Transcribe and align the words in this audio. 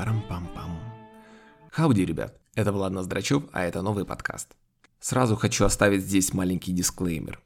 Парам-пам-пам. 0.00 0.70
Хауди, 1.70 2.06
ребят, 2.06 2.40
это 2.54 2.72
Влад 2.72 2.90
Ноздрачев, 2.90 3.42
а 3.52 3.64
это 3.64 3.82
новый 3.82 4.06
подкаст. 4.06 4.56
Сразу 4.98 5.36
хочу 5.36 5.66
оставить 5.66 6.04
здесь 6.04 6.32
маленький 6.32 6.72
дисклеймер. 6.72 7.38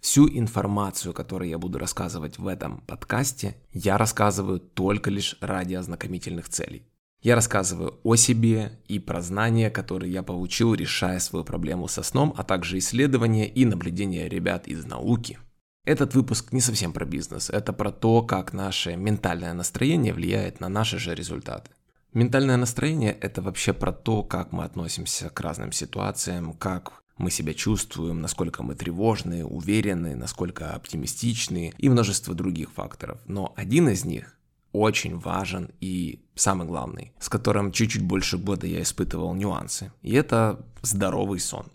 Всю 0.00 0.28
информацию, 0.28 1.12
которую 1.12 1.48
я 1.48 1.58
буду 1.58 1.80
рассказывать 1.80 2.38
в 2.38 2.46
этом 2.46 2.78
подкасте, 2.82 3.56
я 3.72 3.98
рассказываю 3.98 4.60
только 4.60 5.10
лишь 5.10 5.36
ради 5.40 5.74
ознакомительных 5.74 6.48
целей. 6.48 6.86
Я 7.22 7.34
рассказываю 7.34 7.98
о 8.04 8.14
себе 8.14 8.78
и 8.86 9.00
про 9.00 9.20
знания, 9.20 9.68
которые 9.68 10.12
я 10.12 10.22
получил, 10.22 10.74
решая 10.74 11.18
свою 11.18 11.44
проблему 11.44 11.88
со 11.88 12.04
сном, 12.04 12.32
а 12.36 12.44
также 12.44 12.78
исследования 12.78 13.48
и 13.48 13.64
наблюдения 13.64 14.28
ребят 14.28 14.68
из 14.68 14.86
науки. 14.86 15.40
Этот 15.84 16.14
выпуск 16.14 16.52
не 16.52 16.60
совсем 16.60 16.92
про 16.92 17.04
бизнес, 17.04 17.50
это 17.50 17.72
про 17.72 17.90
то, 17.90 18.22
как 18.22 18.52
наше 18.52 18.94
ментальное 18.94 19.54
настроение 19.54 20.14
влияет 20.14 20.60
на 20.60 20.68
наши 20.68 20.98
же 20.98 21.12
результаты. 21.12 21.72
Ментальное 22.16 22.56
настроение– 22.56 23.12
это 23.20 23.42
вообще 23.42 23.74
про 23.74 23.92
то, 23.92 24.22
как 24.22 24.50
мы 24.50 24.64
относимся 24.64 25.28
к 25.28 25.38
разным 25.42 25.70
ситуациям, 25.70 26.54
как 26.54 27.02
мы 27.18 27.30
себя 27.30 27.52
чувствуем, 27.52 28.22
насколько 28.22 28.62
мы 28.62 28.74
тревожны, 28.74 29.44
уверены, 29.44 30.16
насколько 30.16 30.72
оптимистичны 30.72 31.74
и 31.76 31.88
множество 31.90 32.34
других 32.34 32.72
факторов. 32.72 33.20
Но 33.26 33.52
один 33.54 33.90
из 33.90 34.06
них 34.06 34.34
очень 34.72 35.18
важен 35.18 35.68
и 35.82 36.24
самый 36.34 36.66
главный, 36.66 37.12
с 37.18 37.28
которым 37.28 37.70
чуть-чуть 37.70 38.02
больше 38.02 38.38
года 38.38 38.66
я 38.66 38.80
испытывал 38.80 39.34
нюансы. 39.34 39.92
И 40.00 40.14
это 40.14 40.64
здоровый 40.80 41.38
сон. 41.38 41.66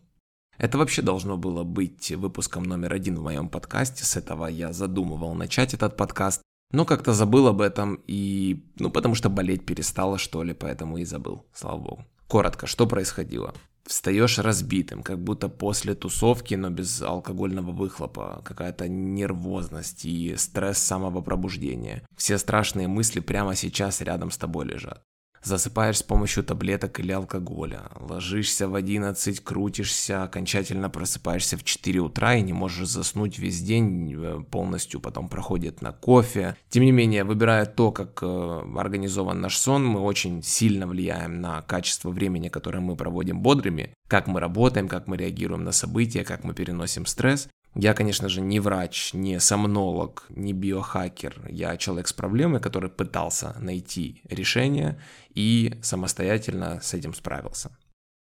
Это 0.58 0.80
вообще 0.80 1.04
должно 1.04 1.38
было 1.38 1.64
быть 1.64 2.10
выпуском 2.14 2.64
номер 2.64 2.94
один 2.94 3.16
в 3.16 3.22
моем 3.22 3.48
подкасте. 3.48 4.06
С 4.06 4.16
этого 4.16 4.48
я 4.48 4.74
задумывал 4.74 5.36
начать 5.36 5.76
этот 5.76 5.96
подкаст. 5.96 6.42
Но 6.72 6.86
как-то 6.86 7.14
забыл 7.14 7.48
об 7.48 7.62
этом 7.62 8.00
и... 8.08 8.64
Ну, 8.80 8.90
потому 8.90 9.16
что 9.16 9.30
болеть 9.30 9.66
перестало, 9.66 10.18
что 10.18 10.44
ли, 10.44 10.54
поэтому 10.54 10.98
и 10.98 11.06
забыл, 11.06 11.46
слава 11.54 11.78
богу. 11.78 12.06
Коротко, 12.28 12.68
что 12.68 12.88
происходило? 12.88 13.54
Встаешь 13.86 14.40
разбитым, 14.40 15.04
как 15.04 15.22
будто 15.22 15.50
после 15.50 15.96
тусовки, 15.96 16.56
но 16.56 16.70
без 16.70 17.02
алкогольного 17.02 17.72
выхлопа. 17.72 18.42
Какая-то 18.46 18.88
нервозность 18.88 20.06
и 20.06 20.36
стресс 20.38 20.78
самого 20.78 21.22
пробуждения. 21.22 22.08
Все 22.16 22.38
страшные 22.38 22.88
мысли 22.88 23.20
прямо 23.20 23.56
сейчас 23.56 24.02
рядом 24.02 24.32
с 24.32 24.38
тобой 24.38 24.66
лежат. 24.66 25.04
Засыпаешь 25.44 25.98
с 25.98 26.04
помощью 26.04 26.44
таблеток 26.44 27.00
или 27.00 27.12
алкоголя. 27.12 27.84
Ложишься 28.00 28.68
в 28.68 28.76
11, 28.76 29.40
крутишься, 29.44 30.24
окончательно 30.24 30.90
просыпаешься 30.90 31.58
в 31.58 31.64
4 31.64 32.00
утра 32.00 32.36
и 32.36 32.42
не 32.42 32.54
можешь 32.54 32.88
заснуть 32.88 33.40
весь 33.40 33.62
день, 33.62 34.14
э, 34.14 34.44
полностью 34.52 35.00
потом 35.00 35.30
проходит 35.30 35.82
на 35.82 35.94
кофе. 35.94 36.56
Тем 36.70 36.84
не 36.84 36.92
менее, 36.92 37.24
выбирая 37.24 37.66
то, 37.66 37.92
как 37.92 38.20
э, 38.22 38.62
организован 38.78 39.42
наш 39.42 39.58
сон, 39.58 39.86
мы 39.86 40.02
очень 40.02 40.44
сильно 40.44 40.86
влияем 40.86 41.42
на 41.42 41.62
качество 41.64 42.12
времени, 42.12 42.50
которое 42.50 42.80
мы 42.80 42.96
проводим 42.96 43.42
бодрыми, 43.42 43.96
как 44.08 44.28
мы 44.28 44.40
работаем, 44.40 44.88
как 44.88 45.08
мы 45.08 45.18
реагируем 45.18 45.64
на 45.64 45.72
события, 45.72 46.24
как 46.24 46.44
мы 46.44 46.54
переносим 46.54 47.08
стресс. 47.08 47.48
Я, 47.74 47.94
конечно 47.94 48.28
же, 48.28 48.42
не 48.42 48.60
врач, 48.60 49.14
не 49.14 49.40
сомнолог, 49.40 50.26
не 50.30 50.52
биохакер. 50.52 51.42
Я 51.50 51.78
человек 51.78 52.08
с 52.08 52.14
проблемой, 52.14 52.60
который 52.60 52.90
пытался 52.90 53.56
найти 53.60 54.22
решение 54.30 55.02
и 55.34 55.80
самостоятельно 55.82 56.82
с 56.82 56.94
этим 56.94 57.14
справился. 57.14 57.72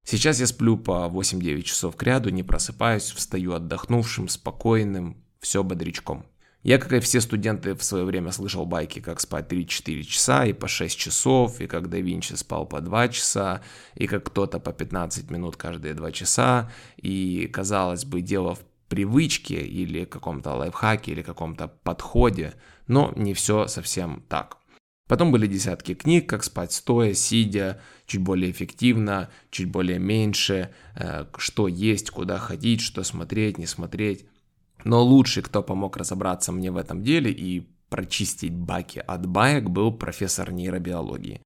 Сейчас 0.06 0.40
я 0.40 0.48
сплю 0.48 0.78
по 0.78 1.10
8-9 1.12 1.62
часов 1.64 1.96
к 1.96 2.04
ряду, 2.04 2.30
не 2.30 2.44
просыпаюсь, 2.44 3.12
встаю 3.12 3.54
отдохнувшим, 3.54 4.28
спокойным, 4.28 5.24
все 5.40 5.64
бодрячком. 5.64 6.26
Я, 6.62 6.78
как 6.78 6.94
и 6.94 7.00
все 7.00 7.20
студенты, 7.20 7.74
в 7.74 7.84
свое 7.84 8.06
время 8.06 8.32
слышал 8.32 8.66
байки, 8.66 9.00
как 9.00 9.20
спать 9.20 9.52
3-4 9.52 10.04
часа 10.04 10.46
и 10.46 10.54
по 10.54 10.68
6 10.68 10.98
часов, 10.98 11.60
и 11.60 11.68
как 11.68 11.90
да 11.90 11.98
Винчи 11.98 12.34
спал 12.34 12.66
по 12.66 12.80
2 12.80 13.10
часа, 13.10 13.62
и 13.96 14.08
как 14.08 14.26
кто-то 14.26 14.60
по 14.60 14.72
15 14.72 15.30
минут 15.30 15.58
каждые 15.58 15.94
2 15.94 16.12
часа, 16.14 16.72
и, 16.96 17.50
казалось 17.52 18.06
бы, 18.06 18.22
дело 18.22 18.56
в 18.56 18.60
привычке 18.94 19.56
или 19.56 20.06
каком-то 20.06 20.54
лайфхаке 20.54 21.14
или 21.14 21.24
каком-то 21.24 21.68
подходе, 21.68 22.54
но 22.86 23.12
не 23.16 23.34
все 23.34 23.66
совсем 23.66 24.24
так. 24.30 24.58
Потом 25.10 25.32
были 25.32 25.48
десятки 25.48 25.96
книг, 25.96 26.30
как 26.30 26.44
спать 26.44 26.72
стоя, 26.72 27.14
сидя, 27.16 27.82
чуть 28.06 28.22
более 28.22 28.52
эффективно, 28.52 29.32
чуть 29.50 29.72
более 29.72 29.98
меньше, 29.98 30.70
э, 30.96 31.26
что 31.38 31.68
есть, 31.68 32.12
куда 32.12 32.38
ходить, 32.38 32.82
что 32.82 33.04
смотреть, 33.04 33.58
не 33.58 33.66
смотреть. 33.66 34.28
Но 34.84 35.04
лучший, 35.04 35.42
кто 35.42 35.64
помог 35.64 35.98
разобраться 35.98 36.52
мне 36.52 36.70
в 36.70 36.78
этом 36.78 37.02
деле 37.02 37.32
и 37.32 37.68
прочистить 37.90 38.54
баки 38.54 39.00
от 39.00 39.26
баек, 39.26 39.70
был 39.70 39.92
профессор 39.92 40.52
нейробиологии. 40.52 41.42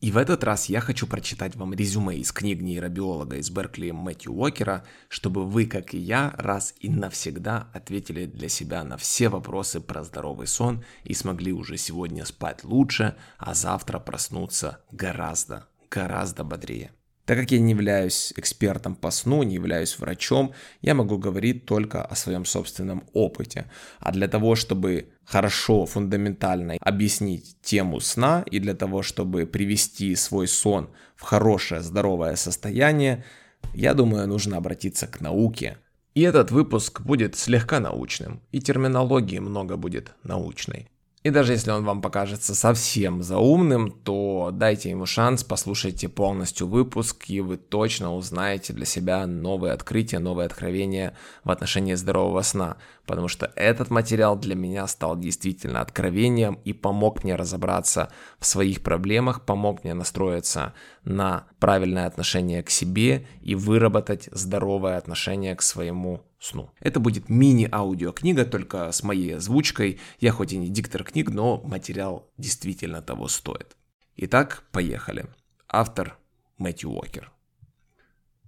И 0.00 0.12
в 0.12 0.16
этот 0.16 0.44
раз 0.44 0.68
я 0.68 0.80
хочу 0.80 1.08
прочитать 1.08 1.56
вам 1.56 1.74
резюме 1.74 2.16
из 2.16 2.30
книг 2.30 2.60
нейробиолога 2.60 3.36
из 3.36 3.50
Беркли 3.50 3.90
Мэтью 3.90 4.32
Уокера, 4.32 4.84
чтобы 5.08 5.44
вы, 5.44 5.66
как 5.66 5.92
и 5.92 5.98
я, 5.98 6.34
раз 6.38 6.74
и 6.78 6.88
навсегда 6.88 7.68
ответили 7.74 8.26
для 8.26 8.48
себя 8.48 8.84
на 8.84 8.96
все 8.96 9.28
вопросы 9.28 9.80
про 9.80 10.04
здоровый 10.04 10.46
сон 10.46 10.84
и 11.02 11.14
смогли 11.14 11.52
уже 11.52 11.76
сегодня 11.76 12.24
спать 12.24 12.62
лучше, 12.62 13.16
а 13.38 13.54
завтра 13.54 13.98
проснуться 13.98 14.84
гораздо, 14.92 15.66
гораздо 15.90 16.44
бодрее. 16.44 16.92
Так 17.28 17.36
как 17.36 17.50
я 17.50 17.58
не 17.58 17.72
являюсь 17.72 18.32
экспертом 18.36 18.96
по 18.96 19.10
сну, 19.10 19.42
не 19.42 19.56
являюсь 19.56 19.98
врачом, 19.98 20.54
я 20.80 20.94
могу 20.94 21.18
говорить 21.18 21.66
только 21.66 22.02
о 22.02 22.16
своем 22.16 22.46
собственном 22.46 23.04
опыте. 23.12 23.66
А 24.00 24.12
для 24.12 24.28
того, 24.28 24.54
чтобы 24.54 25.10
хорошо, 25.26 25.84
фундаментально 25.84 26.78
объяснить 26.80 27.60
тему 27.60 28.00
сна 28.00 28.46
и 28.50 28.58
для 28.60 28.72
того, 28.72 29.02
чтобы 29.02 29.44
привести 29.44 30.16
свой 30.16 30.48
сон 30.48 30.88
в 31.16 31.22
хорошее, 31.22 31.82
здоровое 31.82 32.34
состояние, 32.34 33.26
я 33.74 33.92
думаю, 33.92 34.26
нужно 34.26 34.56
обратиться 34.56 35.06
к 35.06 35.20
науке. 35.20 35.76
И 36.14 36.22
этот 36.22 36.50
выпуск 36.50 37.02
будет 37.02 37.36
слегка 37.36 37.78
научным, 37.78 38.40
и 38.52 38.58
терминологии 38.58 39.38
много 39.38 39.76
будет 39.76 40.14
научной. 40.22 40.88
И 41.24 41.30
даже 41.30 41.52
если 41.52 41.72
он 41.72 41.84
вам 41.84 42.00
покажется 42.00 42.54
совсем 42.54 43.24
заумным, 43.24 43.90
то 43.90 44.50
дайте 44.52 44.90
ему 44.90 45.04
шанс, 45.04 45.42
послушайте 45.42 46.08
полностью 46.08 46.68
выпуск, 46.68 47.24
и 47.28 47.40
вы 47.40 47.56
точно 47.56 48.14
узнаете 48.14 48.72
для 48.72 48.86
себя 48.86 49.26
новые 49.26 49.72
открытия, 49.72 50.20
новые 50.20 50.46
откровения 50.46 51.16
в 51.42 51.50
отношении 51.50 51.94
здорового 51.94 52.42
сна. 52.42 52.76
Потому 53.04 53.26
что 53.26 53.50
этот 53.56 53.90
материал 53.90 54.36
для 54.36 54.54
меня 54.54 54.86
стал 54.86 55.18
действительно 55.18 55.80
откровением 55.80 56.60
и 56.64 56.72
помог 56.72 57.24
мне 57.24 57.34
разобраться 57.34 58.12
в 58.38 58.46
своих 58.46 58.84
проблемах, 58.84 59.44
помог 59.44 59.82
мне 59.82 59.94
настроиться 59.94 60.72
на 61.04 61.46
правильное 61.58 62.06
отношение 62.06 62.62
к 62.62 62.70
себе 62.70 63.26
и 63.40 63.56
выработать 63.56 64.28
здоровое 64.30 64.96
отношение 64.96 65.56
к 65.56 65.62
своему 65.62 66.27
сну. 66.38 66.70
Это 66.80 67.00
будет 67.00 67.28
мини-аудиокнига, 67.28 68.44
только 68.44 68.90
с 68.90 69.02
моей 69.02 69.36
озвучкой. 69.36 70.00
Я 70.20 70.32
хоть 70.32 70.52
и 70.52 70.58
не 70.58 70.68
диктор 70.68 71.04
книг, 71.04 71.30
но 71.30 71.60
материал 71.62 72.30
действительно 72.38 73.02
того 73.02 73.28
стоит. 73.28 73.76
Итак, 74.16 74.64
поехали. 74.72 75.26
Автор 75.68 76.18
Мэтью 76.56 76.90
Уокер. 76.90 77.30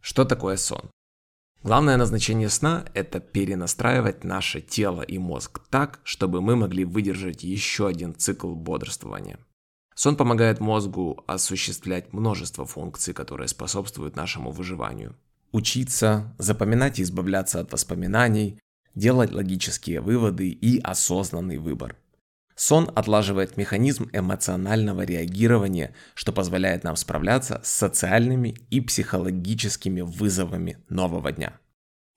Что 0.01 0.25
такое 0.25 0.57
сон? 0.57 0.91
Главное 1.63 1.99
назначение 1.99 2.49
сна– 2.49 2.87
это 2.95 3.21
перенастраивать 3.21 4.25
наше 4.25 4.63
тело 4.63 5.03
и 5.03 5.19
мозг 5.19 5.61
так, 5.69 6.01
чтобы 6.05 6.41
мы 6.41 6.57
могли 6.57 6.87
выдержать 6.87 7.45
еще 7.45 7.87
один 7.87 8.15
цикл 8.15 8.55
бодрствования. 8.55 9.39
Сон 9.95 10.17
помогает 10.17 10.61
мозгу 10.61 11.23
осуществлять 11.27 12.15
множество 12.15 12.65
функций, 12.65 13.13
которые 13.13 13.49
способствуют 13.49 14.17
нашему 14.17 14.51
выживанию– 14.53 15.15
учиться, 15.53 16.35
запоминать 16.39 16.99
и 16.99 17.03
избавляться 17.03 17.61
от 17.61 17.73
воспоминаний, 17.73 18.59
делать 18.95 19.33
логические 19.33 20.01
выводы 20.01 20.49
и 20.49 20.81
осознанный 20.81 21.59
выбор. 21.59 21.97
Сон 22.55 22.91
отлаживает 22.95 23.57
механизм 23.57 24.11
эмоционального 24.13 25.03
реагирования, 25.03 25.95
что 26.15 26.31
позволяет 26.31 26.85
нам 26.85 26.95
справляться 26.97 27.63
с 27.65 27.71
социальными 27.71 28.55
и 28.69 28.83
психологическими 28.83 30.03
вызовами 30.03 30.77
нового 30.91 31.33
дня. 31.33 31.55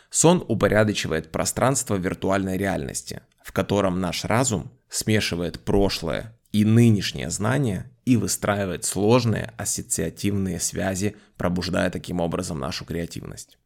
Сон 0.10 0.44
упорядочивает 0.46 1.32
пространство 1.32 1.96
виртуальной 1.96 2.58
реальности, 2.58 3.22
в 3.42 3.54
котором 3.54 4.02
наш 4.02 4.26
разум 4.26 4.72
смешивает 4.90 5.62
прошлое 5.62 6.38
и 6.52 6.66
нынешнее 6.66 7.30
знание 7.30 7.90
и 8.06 8.18
выстраивать 8.18 8.86
сложные 8.86 9.54
ассоциативные 9.58 10.60
связи, 10.60 11.16
пробуждая 11.38 11.90
таким 11.90 12.20
образом 12.20 12.60
нашу 12.60 12.86
креативность. 12.86 13.58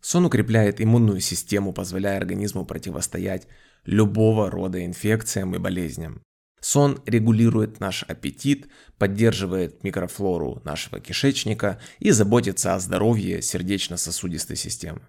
Сон 0.00 0.26
укрепляет 0.26 0.80
иммунную 0.80 1.20
систему, 1.20 1.72
позволяя 1.72 2.18
организму 2.18 2.64
противостоять 2.64 3.48
любого 3.84 4.50
рода 4.50 4.84
инфекциям 4.84 5.54
и 5.54 5.58
болезням. 5.58 6.22
Сон 6.60 7.00
регулирует 7.06 7.80
наш 7.80 8.02
аппетит, 8.02 8.68
поддерживает 8.98 9.84
микрофлору 9.84 10.60
нашего 10.64 11.00
кишечника 11.00 11.80
и 11.98 12.10
заботится 12.10 12.74
о 12.74 12.80
здоровье 12.80 13.42
сердечно-сосудистой 13.42 14.56
системы. 14.56 15.00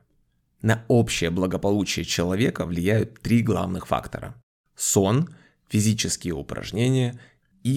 На 0.62 0.84
общее 0.88 1.30
благополучие 1.30 2.06
человека 2.06 2.66
влияют 2.66 3.20
три 3.22 3.42
главных 3.42 3.88
фактора. 3.88 4.36
Сон, 4.76 5.34
физические 5.70 6.34
упражнения 6.34 7.20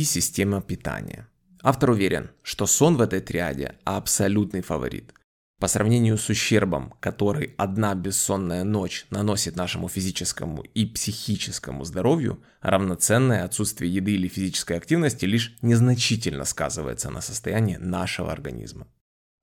и 0.00 0.05
система 0.05 0.62
питания. 0.62 1.29
Автор 1.62 1.91
уверен, 1.91 2.31
что 2.43 2.67
сон 2.67 2.97
в 2.97 3.00
этой 3.00 3.21
триаде 3.21 3.77
абсолютный 3.85 4.62
фаворит. 4.62 5.15
По 5.61 5.69
сравнению 5.69 6.19
с 6.19 6.29
ущербом, 6.29 6.94
который 6.99 7.55
одна 7.56 7.94
бессонная 7.94 8.65
ночь 8.65 9.06
наносит 9.11 9.55
нашему 9.55 9.89
физическому 9.89 10.62
и 10.62 10.87
психическому 10.87 11.85
здоровью, 11.85 12.43
равноценное 12.62 13.44
отсутствие 13.44 13.94
еды 13.94 14.12
или 14.12 14.27
физической 14.27 14.77
активности 14.77 15.25
лишь 15.25 15.56
незначительно 15.62 16.44
сказывается 16.44 17.11
на 17.11 17.21
состоянии 17.21 17.77
нашего 17.77 18.33
организма. 18.33 18.89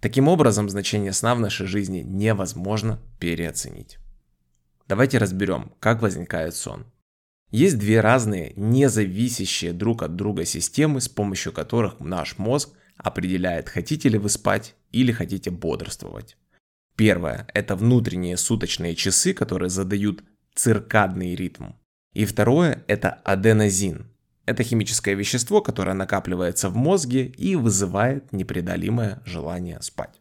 Таким 0.01 0.27
образом, 0.27 0.69
значение 0.69 1.13
сна 1.13 1.35
в 1.35 1.39
нашей 1.39 1.67
жизни 1.67 1.99
невозможно 1.99 2.99
переоценить. 3.19 3.97
Давайте 4.89 5.19
разберем, 5.19 5.71
как 5.79 6.01
возникает 6.01 6.53
сон. 6.53 6.85
Есть 7.51 7.79
две 7.79 7.99
разные, 7.99 8.53
независящие 8.55 9.73
друг 9.73 10.03
от 10.03 10.15
друга 10.15 10.45
системы, 10.45 11.01
с 11.01 11.09
помощью 11.09 11.51
которых 11.51 11.99
наш 11.99 12.37
мозг 12.37 12.69
определяет, 12.95 13.69
хотите 13.69 14.07
ли 14.09 14.17
вы 14.19 14.29
спать 14.29 14.75
или 14.91 15.11
хотите 15.11 15.49
бодрствовать. 15.49 16.37
Первое– 16.95 17.47
это 17.53 17.75
внутренние 17.75 18.37
суточные 18.37 18.93
часы, 18.93 19.33
которые 19.33 19.69
задают 19.69 20.23
циркадный 20.53 21.33
ритм. 21.33 21.71
И 22.13 22.25
второе– 22.25 22.83
это 22.87 23.09
аденозин. 23.09 24.11
Это 24.45 24.63
химическое 24.63 25.13
вещество, 25.13 25.61
которое 25.61 25.93
накапливается 25.93 26.69
в 26.69 26.75
мозге 26.75 27.25
и 27.25 27.55
вызывает 27.55 28.33
непреодолимое 28.33 29.21
желание 29.25 29.81
спать. 29.81 30.18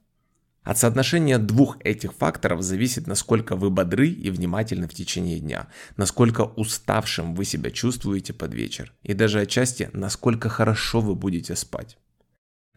От 0.69 0.77
соотношения 0.77 1.39
двух 1.39 1.79
этих 1.83 2.13
факторов 2.13 2.61
зависит, 2.61 3.07
насколько 3.07 3.57
вы 3.57 3.71
бодры 3.71 4.09
и 4.09 4.29
внимательны 4.29 4.87
в 4.87 4.93
течение 4.93 5.41
дня, 5.41 5.69
насколько 5.97 6.43
уставшим 6.43 7.35
вы 7.35 7.47
себя 7.47 7.71
чувствуете 7.71 8.35
под 8.35 8.53
вечер, 8.53 8.93
и 9.03 9.15
даже 9.15 9.41
отчасти, 9.41 9.89
насколько 9.95 10.51
хорошо 10.51 11.01
вы 11.01 11.15
будете 11.15 11.57
спать. 11.57 11.97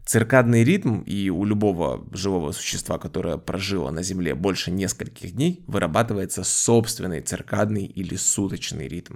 Циркадный 0.05 0.63
ритм 0.63 1.01
и 1.01 1.29
у 1.29 1.43
любого 1.43 2.07
живого 2.13 2.53
существа, 2.53 2.97
которое 2.97 3.38
прожило 3.38 3.91
на 3.91 4.03
Земле 4.03 4.35
больше 4.35 4.71
нескольких 4.71 5.33
дней, 5.33 5.65
вырабатывается 5.67 6.45
собственный 6.45 7.19
циркадный 7.19 7.83
или 7.83 8.15
суточный 8.15 8.88
ритм. 8.88 9.15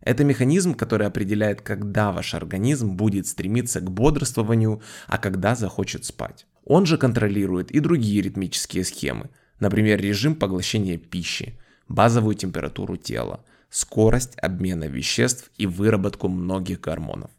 Это 0.00 0.22
механизм, 0.22 0.74
который 0.74 1.08
определяет, 1.08 1.62
когда 1.62 2.12
ваш 2.12 2.34
организм 2.34 2.94
будет 2.94 3.26
стремиться 3.26 3.80
к 3.80 3.90
бодрствованию, 3.90 4.82
а 5.08 5.18
когда 5.18 5.56
захочет 5.56 6.04
спать. 6.04 6.46
Он 6.64 6.86
же 6.86 6.96
контролирует 6.96 7.70
и 7.70 7.80
другие 7.80 8.22
ритмические 8.22 8.84
схемы, 8.84 9.30
например, 9.60 10.00
режим 10.00 10.34
поглощения 10.34 10.96
пищи, 10.96 11.58
базовую 11.88 12.34
температуру 12.34 12.96
тела, 12.96 13.44
скорость 13.68 14.36
обмена 14.38 14.84
веществ 14.84 15.50
и 15.58 15.66
выработку 15.66 16.28
многих 16.28 16.80
гормонов. 16.80 17.30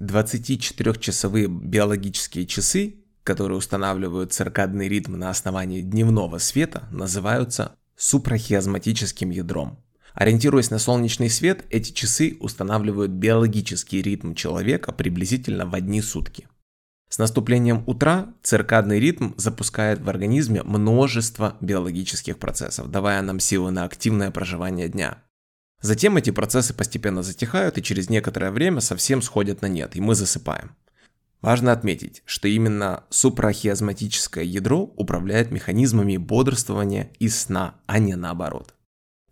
24-часовые 0.00 1.48
биологические 1.48 2.46
часы, 2.46 2.96
которые 3.24 3.58
устанавливают 3.58 4.32
циркадный 4.32 4.88
ритм 4.88 5.16
на 5.16 5.30
основании 5.30 5.82
дневного 5.82 6.38
света, 6.38 6.88
называются 6.90 7.76
супрахиазматическим 7.96 9.30
ядром. 9.30 9.78
Ориентируясь 10.14 10.70
на 10.70 10.78
солнечный 10.78 11.30
свет, 11.30 11.64
эти 11.70 11.92
часы 11.92 12.36
устанавливают 12.40 13.12
биологический 13.12 14.02
ритм 14.02 14.34
человека 14.34 14.92
приблизительно 14.92 15.66
в 15.66 15.74
одни 15.74 16.02
сутки. 16.02 16.48
С 17.10 17.18
наступлением 17.18 17.82
утра 17.86 18.32
циркадный 18.40 19.00
ритм 19.00 19.32
запускает 19.36 20.00
в 20.00 20.08
организме 20.08 20.62
множество 20.62 21.56
биологических 21.60 22.38
процессов, 22.38 22.88
давая 22.88 23.20
нам 23.20 23.40
силы 23.40 23.72
на 23.72 23.82
активное 23.82 24.30
проживание 24.30 24.88
дня. 24.88 25.18
Затем 25.82 26.16
эти 26.18 26.30
процессы 26.30 26.72
постепенно 26.72 27.24
затихают 27.24 27.78
и 27.78 27.82
через 27.82 28.10
некоторое 28.10 28.52
время 28.52 28.80
совсем 28.80 29.22
сходят 29.22 29.60
на 29.60 29.66
нет, 29.66 29.96
и 29.96 30.00
мы 30.00 30.14
засыпаем. 30.14 30.76
Важно 31.40 31.72
отметить, 31.72 32.22
что 32.26 32.46
именно 32.46 33.02
супрахиазматическое 33.10 34.44
ядро 34.44 34.92
управляет 34.96 35.50
механизмами 35.50 36.16
бодрствования 36.16 37.10
и 37.18 37.28
сна, 37.28 37.74
а 37.86 37.98
не 37.98 38.14
наоборот. 38.14 38.74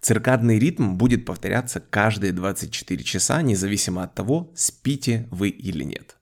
Циркадный 0.00 0.58
ритм 0.58 0.96
будет 0.96 1.24
повторяться 1.24 1.78
каждые 1.78 2.32
24 2.32 3.04
часа, 3.04 3.40
независимо 3.42 4.02
от 4.02 4.14
того, 4.14 4.50
спите 4.56 5.28
вы 5.30 5.50
или 5.50 5.84
нет. 5.84 6.17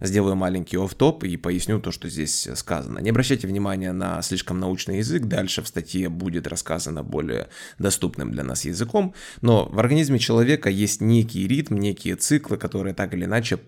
Сделаю 0.00 0.34
маленький 0.34 0.78
оф-топ 0.78 1.24
и 1.24 1.36
поясню 1.36 1.80
то, 1.80 1.90
что 1.90 2.08
здесь 2.08 2.48
сказано. 2.54 2.98
Не 3.00 3.10
обращайте 3.10 3.46
внимания 3.46 3.92
на 3.92 4.22
слишком 4.22 4.58
научный 4.58 4.98
язык, 4.98 5.24
дальше 5.24 5.62
в 5.62 5.68
статье 5.68 6.08
будет 6.08 6.46
рассказано 6.46 7.02
более 7.02 7.48
доступным 7.78 8.32
для 8.32 8.42
нас 8.42 8.64
языком, 8.64 9.14
но 9.42 9.66
в 9.66 9.78
организме 9.78 10.18
человека 10.18 10.70
есть 10.70 11.00
некий 11.00 11.46
ритм, 11.46 11.76
некие 11.76 12.16
циклы, 12.16 12.56
которые 12.56 12.94
так 12.94 13.12
или 13.14 13.24
иначе 13.24 13.60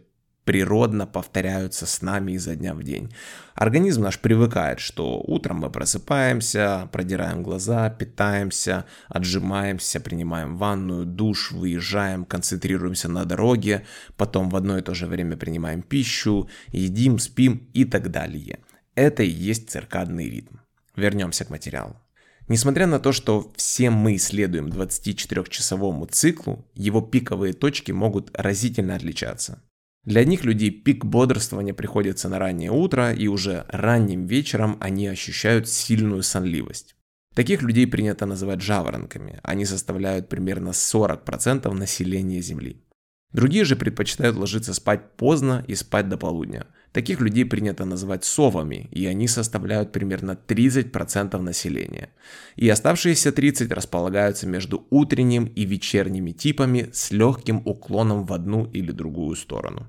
природно 0.45 1.07
повторяются 1.07 1.87
с 1.87 2.03
нами 2.03 2.33
изо 2.33 2.55
дня 2.57 2.75
в 2.75 2.83
день. 2.83 3.15
Организм 3.55 4.03
наш 4.03 4.19
привыкает, 4.19 4.81
что 4.81 5.21
утром 5.21 5.59
мы 5.59 5.71
просыпаемся, 5.71 6.89
продираем 6.93 7.43
глаза, 7.43 7.91
питаемся, 7.91 8.87
отжимаемся, 9.09 10.01
принимаем 10.01 10.57
ванную, 10.57 11.07
душ, 11.07 11.53
выезжаем, 11.53 12.25
концентрируемся 12.25 13.09
на 13.09 13.25
дороге, 13.25 13.87
потом 14.17 14.49
в 14.49 14.57
одно 14.57 14.79
и 14.79 14.83
то 14.83 14.95
же 14.95 15.07
время 15.07 15.37
принимаем 15.37 15.83
пищу, 15.83 16.49
едим, 16.69 17.19
спим 17.19 17.69
и 17.73 17.85
так 17.85 18.11
далее. 18.11 18.61
Это 18.95 19.23
и 19.23 19.31
есть 19.31 19.71
циркадный 19.71 20.29
ритм. 20.29 20.57
Вернемся 20.97 21.45
к 21.45 21.51
материалу. 21.51 21.97
Несмотря 22.49 22.87
на 22.87 22.99
то, 22.99 23.13
что 23.13 23.53
все 23.57 23.89
мы 23.91 24.19
следуем 24.19 24.67
24-часовому 24.67 26.07
циклу, 26.07 26.67
его 26.75 27.01
пиковые 27.01 27.53
точки 27.53 27.93
могут 27.93 28.31
разительно 28.35 28.97
отличаться. 28.97 29.63
Для 30.05 30.23
одних 30.23 30.45
людей 30.45 30.71
пик 30.71 31.05
бодрствования 31.05 31.75
приходится 31.75 32.29
на 32.29 32.41
раннее 32.41 32.73
утро, 32.73 33.13
и 33.13 33.29
уже 33.29 33.65
ранним 33.69 34.27
вечером 34.27 34.77
они 34.81 35.07
ощущают 35.07 35.69
сильную 35.69 36.23
сонливость. 36.23 36.97
Таких 37.35 37.63
людей 37.63 37.87
принято 37.87 38.27
называть 38.27 38.61
жаворонками, 38.61 39.39
они 39.43 39.65
составляют 39.65 40.29
примерно 40.29 40.71
40% 40.71 41.73
населения 41.73 42.43
Земли. 42.43 42.82
Другие 43.33 43.65
же 43.65 43.77
предпочитают 43.77 44.37
ложиться 44.37 44.75
спать 44.75 45.17
поздно 45.17 45.65
и 45.67 45.75
спать 45.75 46.09
до 46.09 46.19
полудня. 46.19 46.67
Таких 46.93 47.21
людей 47.21 47.47
принято 47.47 47.87
называть 47.87 48.25
совами, 48.25 48.89
и 48.91 49.07
они 49.07 49.27
составляют 49.27 49.93
примерно 49.93 50.39
30% 50.47 51.39
населения. 51.39 52.11
И 52.57 52.69
оставшиеся 52.69 53.31
30% 53.31 53.73
располагаются 53.73 54.47
между 54.47 54.87
утренним 54.91 55.47
и 55.47 55.65
вечерними 55.65 56.33
типами 56.33 56.91
с 56.93 57.11
легким 57.11 57.63
уклоном 57.65 58.27
в 58.27 58.33
одну 58.35 58.67
или 58.67 58.93
другую 58.93 59.37
сторону. 59.37 59.87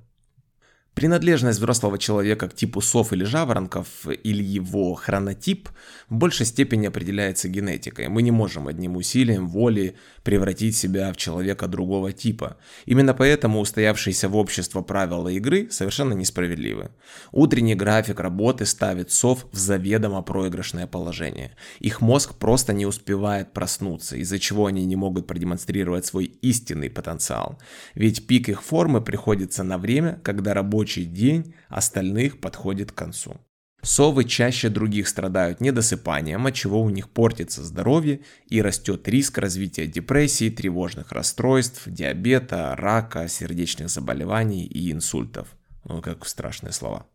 Принадлежность 0.94 1.58
взрослого 1.58 1.98
человека 1.98 2.48
к 2.48 2.54
типу 2.54 2.80
сов 2.80 3.14
или 3.14 3.24
жаворонков 3.24 3.88
или 4.24 4.44
его 4.44 4.94
хронотип 4.94 5.70
в 6.08 6.16
большей 6.16 6.46
степени 6.46 6.86
определяется 6.86 7.50
генетикой. 7.50 8.10
Мы 8.10 8.22
не 8.22 8.30
можем 8.30 8.68
одним 8.68 8.96
усилием 8.98 9.48
воли 9.48 9.96
превратить 10.24 10.78
себя 10.78 11.12
в 11.12 11.18
человека 11.18 11.68
другого 11.68 12.14
типа. 12.14 12.58
Именно 12.86 13.16
поэтому 13.16 13.60
устоявшиеся 13.60 14.30
в 14.30 14.38
общество 14.38 14.82
правила 14.82 15.30
игры 15.30 15.68
совершенно 15.72 16.14
несправедливы. 16.14 16.92
Утренний 17.32 17.76
график 17.76 18.20
работы 18.20 18.68
ставит 18.68 19.12
сов 19.12 19.48
в 19.52 19.58
заведомо 19.58 20.22
проигрышное 20.22 20.86
положение. 20.86 21.56
Их 21.80 22.02
мозг 22.02 22.36
просто 22.36 22.72
не 22.72 22.86
успевает 22.86 23.52
проснуться, 23.52 24.16
из-за 24.18 24.38
чего 24.38 24.68
они 24.68 24.86
не 24.86 24.96
могут 24.96 25.26
продемонстрировать 25.26 26.06
свой 26.06 26.26
истинный 26.44 26.92
потенциал. 26.92 27.58
Ведь 27.96 28.28
пик 28.28 28.50
их 28.50 28.62
формы 28.62 29.02
приходится 29.02 29.64
на 29.64 29.80
время, 29.80 30.20
когда 30.24 30.54
рабочий 30.54 30.83
рабочий 30.84 31.06
день 31.06 31.56
остальных 31.70 32.42
подходит 32.42 32.92
к 32.92 32.96
концу. 32.96 33.38
Совы 33.82 34.26
чаще 34.26 34.70
других 34.70 35.08
страдают 35.08 35.62
недосыпанием, 35.62 36.46
от 36.46 36.54
чего 36.54 36.82
у 36.82 36.90
них 36.90 37.10
портится 37.10 37.64
здоровье 37.64 38.20
и 38.48 38.62
растет 38.62 39.08
риск 39.08 39.38
развития 39.38 39.88
депрессии, 39.88 40.50
тревожных 40.50 41.14
расстройств, 41.14 41.84
диабета, 41.86 42.76
рака, 42.78 43.30
сердечных 43.30 43.90
заболеваний 43.90 44.66
и 44.66 44.92
инсультов. 44.92 45.48
Ну, 45.86 46.02
как 46.02 46.26
страшные 46.26 46.74
слова. 46.74 47.06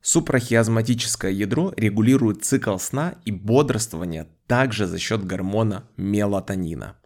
Супрахиазматическое 0.00 1.30
ядро 1.30 1.72
регулирует 1.76 2.44
цикл 2.44 2.76
сна 2.78 3.14
и 3.24 3.30
бодрствования 3.30 4.26
также 4.48 4.86
за 4.86 4.98
счет 4.98 5.24
гормона 5.24 5.84
мелатонина. 5.96 6.96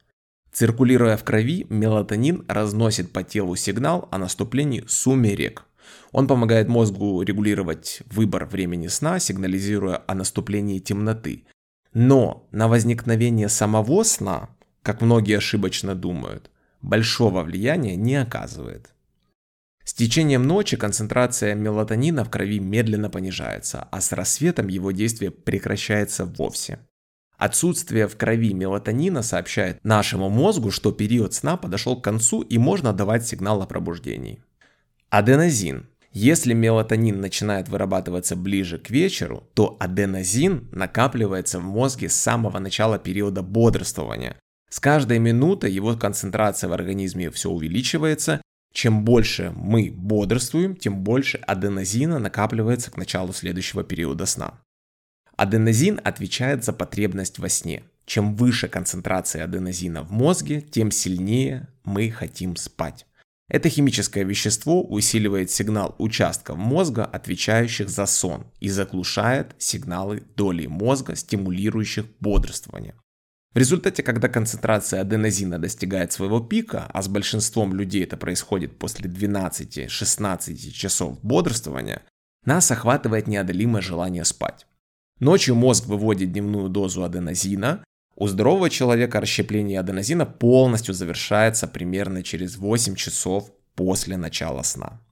Циркулируя 0.56 1.18
в 1.18 1.25
крови, 1.25 1.66
мелатонин 1.68 2.46
разносит 2.49 3.12
по 3.12 3.23
телу 3.23 3.56
сигнал 3.56 4.08
о 4.11 4.16
наступлении 4.16 4.85
сумерек, 4.88 5.66
он 6.13 6.27
помогает 6.27 6.69
мозгу 6.69 7.23
регулировать 7.23 8.03
выбор 8.07 8.47
времени 8.47 8.89
сна, 8.89 9.19
сигнализируя 9.19 10.03
о 10.07 10.15
наступлении 10.15 10.79
темноты. 10.79 11.45
Но 11.93 12.47
на 12.53 12.69
возникновение 12.69 13.49
самого 13.49 14.03
сна, 14.03 14.51
как 14.83 15.01
многие 15.01 15.39
ошибочно 15.39 15.95
думают, 15.95 16.51
большого 16.83 17.43
влияния 17.43 17.97
не 17.97 18.17
оказывает. 18.17 18.93
С 19.85 19.95
течением 19.95 20.43
ночи 20.43 20.77
концентрация 20.77 21.55
мелатонина 21.55 22.25
в 22.25 22.31
крови 22.31 22.59
медленно 22.59 23.09
понижается, 23.09 23.87
а 23.93 24.01
с 24.01 24.11
рассветом 24.13 24.67
его 24.67 24.91
действие 24.91 25.31
прекращается 25.31 26.25
вовсе. 26.25 26.81
Отсутствие 27.39 28.09
в 28.09 28.17
крови 28.17 28.53
мелатонина 28.53 29.23
сообщает 29.23 29.85
нашему 29.85 30.29
мозгу, 30.29 30.71
что 30.71 30.91
период 30.91 31.35
сна 31.35 31.57
подошел 31.57 32.01
к 32.01 32.05
концу 32.05 32.41
и 32.41 32.59
можно 32.59 32.93
давать 32.93 33.29
сигнал 33.29 33.63
о 33.63 33.67
пробуждении. 33.67 34.43
Аденозин 35.11 35.87
Если 36.18 36.54
мелатонин 36.54 37.20
начинает 37.20 37.68
вырабатываться 37.68 38.37
ближе 38.37 38.78
к 38.78 38.88
вечеру, 38.88 39.46
то 39.52 39.76
аденозин 39.78 40.66
накапливается 40.73 41.58
в 41.58 41.64
мозге 41.64 42.08
с 42.08 42.14
самого 42.14 42.58
начала 42.58 42.99
периода 42.99 43.42
бодрствования. 43.42 44.35
С 44.70 44.80
каждой 44.80 45.18
минутой 45.18 45.70
его 45.70 45.94
концентрация 45.94 46.70
в 46.70 46.73
организме 46.73 47.30
все 47.30 47.50
увеличивается. 47.50 48.40
Чем 48.73 49.04
больше 49.04 49.52
мы 49.54 49.92
бодрствуем, 49.94 50.75
тем 50.75 51.02
больше 51.02 51.37
аденозина 51.37 52.18
накапливается 52.18 52.90
к 52.90 52.96
началу 52.96 53.35
следующего 53.35 53.85
периода 53.85 54.25
сна. 54.25 54.58
Аденозин 55.37 56.00
отвечает 56.02 56.64
за 56.64 56.73
потребность 56.73 57.38
во 57.38 57.50
сне. 57.50 57.85
Чем 58.06 58.37
выше 58.37 58.68
концентрация 58.68 59.44
аденозина 59.44 60.02
в 60.02 60.12
мозге, 60.12 60.62
тем 60.62 60.90
сильнее 60.90 61.68
мы 61.85 62.11
хотим 62.11 62.56
спать. 62.56 63.04
Это 63.49 63.69
химическое 63.69 64.25
вещество 64.25 64.83
усиливает 64.83 65.50
сигнал 65.50 65.95
участков 65.99 66.57
мозга, 66.57 67.05
отвечающих 67.05 67.88
за 67.88 68.07
сон, 68.07 68.47
и 68.59 68.69
заглушает 68.69 69.55
сигналы 69.59 70.25
долей 70.35 70.67
мозга, 70.67 71.15
стимулирующих 71.15 72.07
бодрствование. 72.19 72.95
В 73.55 73.59
результате, 73.59 74.03
когда 74.03 74.29
концентрация 74.29 75.00
аденозина 75.00 75.59
достигает 75.59 76.12
своего 76.12 76.41
пика, 76.41 76.91
а 76.93 77.00
с 77.00 77.09
большинством 77.09 77.73
людей 77.73 78.03
это 78.03 78.17
происходит 78.17 78.79
после 78.79 79.09
12-16 79.09 80.73
часов 80.73 81.19
бодрствования, 81.23 82.03
нас 82.45 82.71
охватывает 82.71 83.29
неодолимое 83.29 83.81
желание 83.81 84.25
спать. 84.25 84.67
Ночью 85.21 85.55
мозг 85.55 85.87
выводит 85.87 86.33
дневную 86.33 86.69
дозу 86.69 87.03
аденозина, 87.03 87.83
у 88.16 88.26
здорового 88.28 88.70
человека 88.70 89.20
расщепление 89.20 89.78
аденозина 89.78 90.25
полностью 90.25 90.94
завершается 90.94 91.68
примерно 91.68 92.23
через 92.23 92.56
8 92.56 92.94
часов 92.94 93.50
после 93.75 94.16
начала 94.16 94.62
сна. 94.62 95.02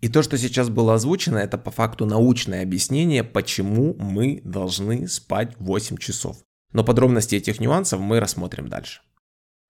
И 0.00 0.08
то, 0.08 0.22
что 0.22 0.36
сейчас 0.36 0.68
было 0.68 0.94
озвучено, 0.94 1.38
это 1.38 1.56
по 1.56 1.70
факту 1.70 2.04
научное 2.04 2.62
объяснение, 2.62 3.22
почему 3.22 3.94
мы 3.94 4.40
должны 4.42 5.06
спать 5.06 5.54
8 5.60 5.96
часов. 5.98 6.38
Но 6.72 6.82
подробности 6.82 7.36
этих 7.36 7.60
нюансов 7.60 8.00
мы 8.00 8.18
рассмотрим 8.18 8.68
дальше. 8.68 9.02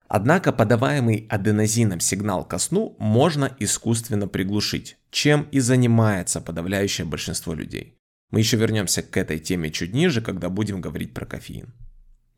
Однако 0.07 0.51
подаваемый 0.51 1.27
аденозином 1.29 1.99
сигнал 1.99 2.43
ко 2.43 2.57
сну 2.57 2.95
можно 2.97 3.55
искусственно 3.59 4.27
приглушить, 4.27 4.97
чем 5.11 5.47
и 5.51 5.59
занимается 5.59 6.41
подавляющее 6.41 7.05
большинство 7.05 7.53
людей. 7.53 7.99
Мы 8.31 8.39
еще 8.39 8.57
вернемся 8.57 9.03
к 9.03 9.15
этой 9.15 9.37
теме 9.37 9.69
чуть 9.69 9.93
ниже, 9.93 10.21
когда 10.21 10.49
будем 10.49 10.81
говорить 10.81 11.13
про 11.13 11.27
кофеин. 11.27 11.71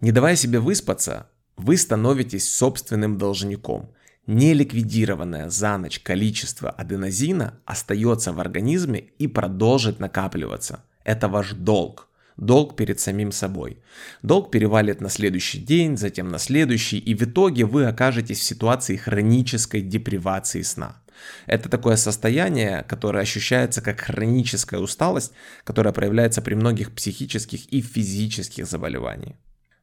Не 0.06 0.12
давая 0.12 0.36
себе 0.36 0.60
выспаться, 0.60 1.32
вы 1.58 1.78
становитесь 1.78 2.48
собственным 2.48 3.18
должником. 3.18 3.92
Неликвидированное 4.28 5.50
за 5.50 5.80
ночь 5.80 6.00
количество 6.00 6.70
аденозина 6.70 7.60
остается 7.66 8.32
в 8.32 8.40
организме 8.40 9.06
и 9.18 9.26
продолжит 9.26 10.00
накапливаться. 10.00 10.84
Это 11.04 11.28
ваш 11.28 11.54
долг. 11.54 12.08
Долг 12.38 12.76
перед 12.76 13.00
самим 13.00 13.32
собой. 13.32 13.80
Долг 14.22 14.52
перевалит 14.52 15.02
на 15.02 15.10
следующий 15.10 15.58
день, 15.58 15.98
затем 15.98 16.30
на 16.30 16.38
следующий, 16.38 17.00
и 17.00 17.16
в 17.16 17.24
итоге 17.24 17.66
вы 17.66 17.88
окажетесь 17.88 18.42
в 18.42 18.44
ситуации 18.44 18.98
хронической 18.98 19.82
депривации 19.82 20.62
сна. 20.62 21.02
Это 21.48 21.68
такое 21.68 21.96
состояние, 21.96 22.86
которое 22.88 23.22
ощущается 23.22 23.82
как 23.82 24.02
хроническая 24.02 24.80
усталость, 24.80 25.32
которая 25.64 25.94
проявляется 25.94 26.44
при 26.44 26.54
многих 26.54 26.94
психических 26.94 27.66
и 27.74 27.82
физических 27.82 28.68
заболеваниях. 28.68 29.38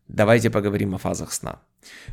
Давайте 0.09 0.51
поговорим 0.51 0.95
о 0.95 0.99
фазах 0.99 1.33
сна. 1.33 1.63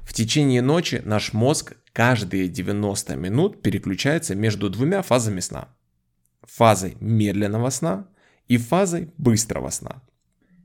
В 0.04 0.14
течение 0.14 0.62
ночи 0.62 1.02
наш 1.06 1.34
мозг 1.34 1.76
каждые 1.94 2.48
90 2.48 3.16
минут 3.16 3.62
переключается 3.62 4.36
между 4.36 4.70
двумя 4.70 5.02
фазами 5.02 5.40
сна. 5.40 5.70
Фазой 6.44 6.98
медленного 7.00 7.70
сна 7.70 8.08
и 8.48 8.58
фазой 8.58 9.12
быстрого 9.18 9.70
сна. 9.70 10.02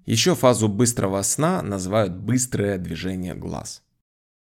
Еще 0.06 0.34
фазу 0.34 0.68
быстрого 0.68 1.22
сна 1.22 1.62
называют 1.62 2.14
быстрое 2.14 2.78
движение 2.78 3.34
глаз. 3.34 3.82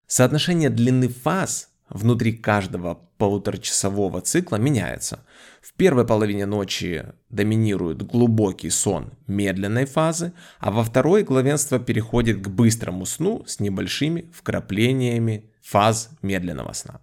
Соотношение 0.06 0.70
длины 0.70 1.08
фаз 1.08 1.71
внутри 1.92 2.32
каждого 2.32 3.00
полуторачасового 3.18 4.20
цикла 4.20 4.56
меняется. 4.56 5.25
В 5.61 5.75
первой 5.75 6.06
половине 6.06 6.46
ночи 6.46 7.04
доминирует 7.28 8.02
глубокий 8.02 8.70
сон 8.70 9.12
медленной 9.26 9.84
фазы, 9.84 10.32
а 10.58 10.70
во 10.70 10.82
второй 10.82 11.22
главенство 11.22 11.78
переходит 11.78 12.40
к 12.40 12.49
быстрому 12.49 13.06
сну 13.06 13.44
с 13.46 13.61
небольшими 13.61 14.30
вкраплениями 14.32 15.50
фаз 15.62 16.11
медленного 16.22 16.72
сна. 16.72 17.00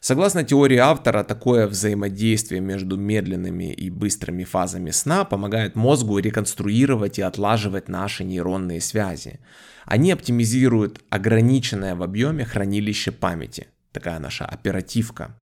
Согласно 0.00 0.44
теории 0.44 0.76
автора, 0.76 1.24
такое 1.24 1.66
взаимодействие 1.66 2.60
между 2.60 2.96
медленными 2.96 3.72
и 3.72 3.90
быстрыми 3.90 4.44
фазами 4.44 4.92
сна 4.92 5.24
помогает 5.24 5.74
мозгу 5.74 6.18
реконструировать 6.18 7.18
и 7.18 7.22
отлаживать 7.22 7.88
наши 7.88 8.22
нейронные 8.22 8.80
связи. 8.80 9.40
Они 9.84 10.12
оптимизируют 10.12 11.00
ограниченное 11.10 11.96
в 11.96 12.02
объеме 12.04 12.44
хранилище 12.44 13.10
памяти– 13.10 13.66
такая 13.92 14.18
наша 14.18 14.44
оперативка. 14.44 15.38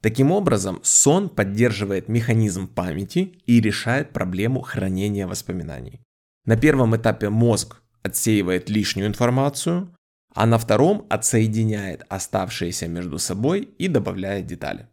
Таким 0.00 0.30
образом, 0.30 0.80
сон 0.82 1.28
поддерживает 1.28 2.08
механизм 2.08 2.68
памяти 2.68 3.40
и 3.46 3.60
решает 3.60 4.12
проблему 4.12 4.60
хранения 4.60 5.26
воспоминаний. 5.26 6.00
На 6.44 6.56
первом 6.56 6.96
этапе 6.96 7.28
мозг 7.30 7.82
отсеивает 8.02 8.70
лишнюю 8.70 9.08
информацию, 9.08 9.94
а 10.34 10.46
на 10.46 10.58
втором 10.58 11.06
отсоединяет 11.10 12.04
оставшиеся 12.08 12.86
между 12.86 13.18
собой 13.18 13.68
и 13.78 13.88
добавляет 13.88 14.46
детали. 14.46 14.88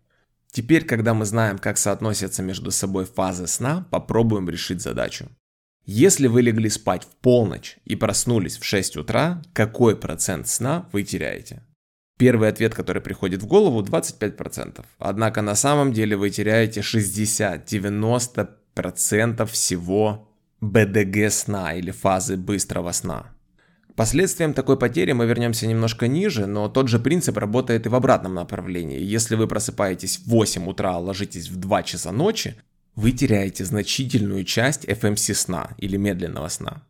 Теперь, 0.52 0.86
когда 0.86 1.14
мы 1.14 1.26
знаем, 1.26 1.60
как 1.60 1.78
соотносятся 1.78 2.42
между 2.42 2.72
собой 2.72 3.06
фазы 3.06 3.46
сна, 3.46 3.86
попробуем 3.92 4.50
решить 4.50 4.82
задачу. 4.82 5.30
Если 5.86 6.28
вы 6.28 6.42
легли 6.42 6.70
спать 6.70 7.04
в 7.04 7.16
полночь 7.18 7.78
и 7.86 7.96
проснулись 7.96 8.58
в 8.58 8.64
6 8.64 8.98
утра, 8.98 9.44
какой 9.54 9.96
процент 9.96 10.48
сна 10.48 10.90
вы 10.92 11.04
теряете? 11.04 11.62
Первый 12.18 12.48
ответ, 12.48 12.74
который 12.74 13.02
приходит 13.02 13.44
в 13.44 13.48
голову, 13.48 13.84
25%. 13.84 14.86
Однако 15.00 15.42
на 15.42 15.56
самом 15.56 15.92
деле 15.92 16.16
вы 16.16 16.30
теряете 16.30 16.80
60-90% 16.80 19.46
всего 19.46 20.30
БДГ 20.62 21.30
сна 21.30 21.74
или 21.74 21.92
фазы 21.92 22.38
быстрого 22.38 22.94
сна. 22.94 23.34
К 23.90 23.96
последствиям 23.96 24.54
такой 24.54 24.78
потери 24.78 25.12
мы 25.12 25.26
вернемся 25.26 25.68
немножко 25.68 26.08
ниже, 26.08 26.48
но 26.48 26.70
тот 26.70 26.88
же 26.88 27.00
принцип 27.00 27.38
работает 27.38 27.86
и 27.86 27.90
в 27.90 27.96
обратном 27.96 28.34
направлении. 28.34 29.02
Если 29.02 29.36
вы 29.36 29.48
просыпаетесь 29.48 30.18
в 30.18 30.28
8 30.28 30.68
утра, 30.68 30.96
а 30.96 31.00
ложитесь 31.00 31.50
в 31.50 31.58
2 31.58 31.84
часа 31.84 32.12
ночи, 32.12 32.56
вы 32.96 33.12
теряете 33.12 33.66
значительную 33.66 34.46
часть 34.46 34.86
FMC 34.86 35.34
сна 35.34 35.72
или 35.78 35.98
медленного 35.98 36.48
сна. 36.48 36.84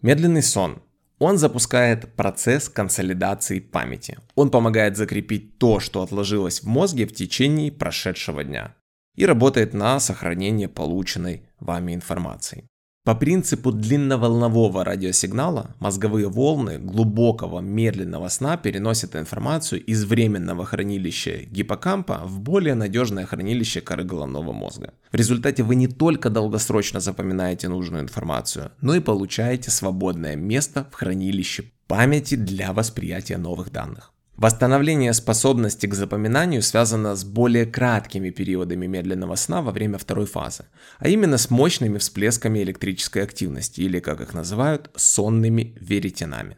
Медленный 0.00 0.42
сон 0.42 0.80
он 1.20 1.36
запускает 1.36 2.14
процесс 2.14 2.68
консолидации 2.70 3.60
памяти. 3.60 4.18
Он 4.34 4.50
помогает 4.50 4.96
закрепить 4.96 5.58
то, 5.58 5.78
что 5.78 6.02
отложилось 6.02 6.62
в 6.62 6.66
мозге 6.66 7.06
в 7.06 7.12
течение 7.12 7.70
прошедшего 7.70 8.42
дня. 8.42 8.74
И 9.16 9.26
работает 9.26 9.74
на 9.74 10.00
сохранение 10.00 10.68
полученной 10.68 11.42
вами 11.60 11.94
информации. 11.94 12.69
По 13.02 13.14
принципу 13.14 13.72
длинноволнового 13.72 14.84
радиосигнала 14.84 15.74
мозговые 15.78 16.28
волны 16.28 16.78
глубокого 16.78 17.60
медленного 17.60 18.28
сна 18.28 18.58
переносят 18.58 19.16
информацию 19.16 19.82
из 19.82 20.04
временного 20.04 20.66
хранилища 20.66 21.44
гиппокампа 21.46 22.20
в 22.26 22.40
более 22.40 22.74
надежное 22.74 23.24
хранилище 23.24 23.80
коры 23.80 24.04
головного 24.04 24.52
мозга. 24.52 24.92
В 25.10 25.16
результате 25.16 25.62
вы 25.62 25.76
не 25.76 25.88
только 25.88 26.28
долгосрочно 26.28 27.00
запоминаете 27.00 27.68
нужную 27.68 28.02
информацию, 28.02 28.72
но 28.82 28.94
и 28.94 29.00
получаете 29.00 29.70
свободное 29.70 30.36
место 30.36 30.86
в 30.92 30.94
хранилище 30.94 31.72
памяти 31.86 32.34
для 32.34 32.74
восприятия 32.74 33.38
новых 33.38 33.72
данных. 33.72 34.09
Восстановление 34.40 35.12
способности 35.12 35.84
к 35.84 35.92
запоминанию 35.92 36.62
связано 36.62 37.14
с 37.14 37.24
более 37.24 37.66
краткими 37.66 38.30
периодами 38.30 38.86
медленного 38.86 39.34
сна 39.34 39.60
во 39.60 39.70
время 39.70 39.98
второй 39.98 40.24
фазы, 40.24 40.64
а 40.98 41.10
именно 41.10 41.36
с 41.36 41.50
мощными 41.50 41.98
всплесками 41.98 42.60
электрической 42.60 43.22
активности, 43.22 43.82
или 43.82 44.00
как 44.00 44.22
их 44.22 44.32
называют, 44.32 44.90
сонными 44.96 45.76
веретенами. 45.78 46.56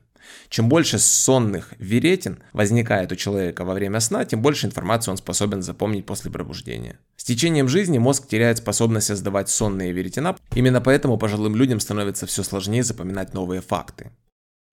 Чем 0.48 0.68
больше 0.68 1.00
сонных 1.00 1.74
веретен 1.78 2.38
возникает 2.52 3.10
у 3.10 3.16
человека 3.16 3.64
во 3.64 3.74
время 3.74 3.98
сна, 3.98 4.24
тем 4.24 4.42
больше 4.42 4.68
информации 4.68 5.10
он 5.10 5.16
способен 5.16 5.60
запомнить 5.60 6.06
после 6.06 6.30
пробуждения. 6.30 7.00
С 7.16 7.24
течением 7.24 7.66
жизни 7.66 7.98
мозг 7.98 8.28
теряет 8.28 8.58
способность 8.58 9.08
создавать 9.08 9.48
сонные 9.48 9.90
веретена, 9.90 10.36
именно 10.54 10.80
поэтому 10.80 11.18
пожилым 11.18 11.56
людям 11.56 11.80
становится 11.80 12.26
все 12.26 12.44
сложнее 12.44 12.84
запоминать 12.84 13.34
новые 13.34 13.60
факты. 13.60 14.12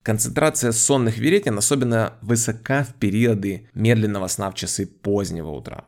Концентрация 0.09 0.71
сонных 0.71 1.19
веретен 1.19 1.55
особенно 1.59 2.13
высока 2.23 2.83
в 2.83 2.95
периоды 2.95 3.69
медленного 3.75 4.25
сна 4.25 4.49
в 4.49 4.55
часы 4.55 4.87
позднего 4.87 5.51
утра. 5.51 5.85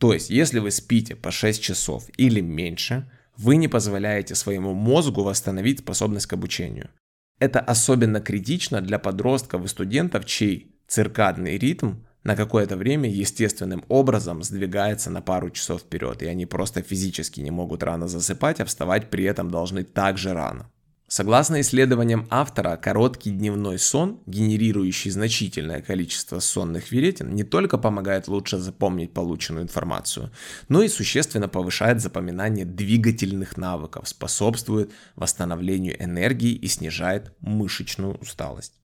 То 0.00 0.12
есть, 0.12 0.28
если 0.28 0.58
вы 0.58 0.72
спите 0.72 1.14
по 1.14 1.30
6 1.30 1.62
часов 1.62 2.08
или 2.16 2.40
меньше, 2.40 3.08
вы 3.36 3.54
не 3.54 3.68
позволяете 3.68 4.34
своему 4.34 4.74
мозгу 4.74 5.22
восстановить 5.22 5.78
способность 5.78 6.26
к 6.26 6.32
обучению. 6.32 6.90
Это 7.38 7.60
особенно 7.60 8.20
критично 8.20 8.80
для 8.80 8.98
подростков 8.98 9.64
и 9.64 9.68
студентов, 9.68 10.24
чей 10.24 10.74
циркадный 10.88 11.56
ритм 11.56 11.98
на 12.24 12.34
какое-то 12.34 12.76
время 12.76 13.08
естественным 13.08 13.84
образом 13.86 14.42
сдвигается 14.42 15.10
на 15.10 15.22
пару 15.22 15.48
часов 15.50 15.82
вперед, 15.82 16.24
и 16.24 16.26
они 16.26 16.44
просто 16.44 16.82
физически 16.82 17.38
не 17.38 17.52
могут 17.52 17.84
рано 17.84 18.08
засыпать, 18.08 18.58
а 18.58 18.64
вставать 18.64 19.10
при 19.10 19.22
этом 19.22 19.48
должны 19.48 19.84
так 19.84 20.18
же 20.18 20.32
рано. 20.32 20.68
Согласно 21.12 21.60
исследованиям 21.60 22.28
автора, 22.30 22.76
короткий 22.76 23.32
дневной 23.32 23.80
сон, 23.80 24.20
генерирующий 24.26 25.10
значительное 25.10 25.82
количество 25.82 26.38
сонных 26.38 26.92
веретен, 26.92 27.34
не 27.34 27.42
только 27.42 27.78
помогает 27.78 28.28
лучше 28.28 28.58
запомнить 28.58 29.12
полученную 29.12 29.64
информацию, 29.64 30.30
но 30.68 30.82
и 30.82 30.88
существенно 30.88 31.48
повышает 31.48 32.00
запоминание 32.00 32.64
двигательных 32.64 33.56
навыков, 33.56 34.08
способствует 34.08 34.92
восстановлению 35.16 36.00
энергии 36.00 36.52
и 36.52 36.68
снижает 36.68 37.32
мышечную 37.40 38.14
усталость. 38.14 38.74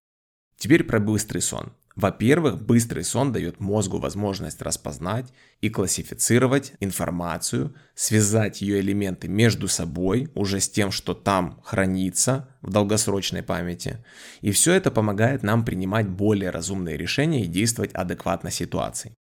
Теперь 0.57 0.83
про 0.83 0.99
быстрый 0.99 1.41
сон. 1.41 1.75
Во-первых, 1.97 2.63
быстрый 2.63 3.05
сон 3.05 3.33
дает 3.33 3.59
мозгу 3.59 3.97
возможность 3.97 4.61
распознать 4.61 5.33
и 5.63 5.71
классифицировать 5.71 6.75
информацию, 6.79 7.75
связать 7.95 8.61
ее 8.61 8.81
элементы 8.81 9.29
между 9.29 9.67
собой, 9.67 10.31
уже 10.35 10.61
с 10.61 10.69
тем, 10.69 10.91
что 10.91 11.15
там 11.15 11.59
хранится 11.65 12.51
в 12.61 12.71
долгосрочной 12.71 13.43
памяти. 13.43 14.05
И 14.43 14.51
все 14.51 14.75
это 14.75 14.91
помогает 14.91 15.43
нам 15.43 15.65
принимать 15.65 16.07
более 16.07 16.51
разумные 16.51 16.99
решения 16.99 17.45
и 17.45 17.49
действовать 17.49 17.95
адекватно 17.95 18.51
ситуации. 18.51 19.15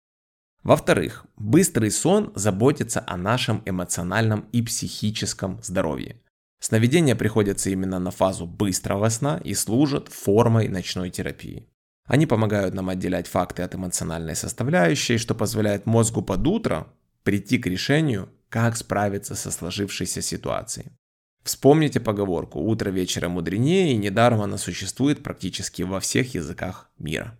Во-вторых, 0.62 1.24
быстрый 1.36 1.90
сон 1.90 2.30
заботится 2.34 3.02
о 3.06 3.16
нашем 3.16 3.62
эмоциональном 3.64 4.48
и 4.52 4.60
психическом 4.60 5.62
здоровье. 5.62 6.20
Сновидения 6.60 7.16
приходятся 7.16 7.70
именно 7.70 7.98
на 7.98 8.10
фазу 8.10 8.46
быстрого 8.46 9.08
сна 9.08 9.40
и 9.42 9.54
служат 9.54 10.08
формой 10.08 10.68
ночной 10.68 11.08
терапии. 11.08 11.70
Они 12.06 12.26
помогают 12.26 12.74
нам 12.74 12.88
отделять 12.88 13.26
факты 13.26 13.62
от 13.62 13.74
эмоциональной 13.74 14.36
составляющей, 14.36 15.18
что 15.18 15.34
позволяет 15.34 15.86
мозгу 15.86 16.22
под 16.22 16.46
утро 16.46 16.86
прийти 17.24 17.58
к 17.58 17.66
решению, 17.66 18.28
как 18.48 18.76
справиться 18.76 19.34
со 19.34 19.50
сложившейся 19.50 20.22
ситуацией. 20.22 20.92
Вспомните 21.42 22.00
поговорку 22.00 22.60
«утро 22.60 22.90
вечера 22.90 23.28
мудренее» 23.28 23.92
и 23.92 23.96
недаром 23.96 24.40
она 24.40 24.58
существует 24.58 25.22
практически 25.22 25.82
во 25.82 26.00
всех 26.00 26.34
языках 26.34 26.90
мира. 26.98 27.38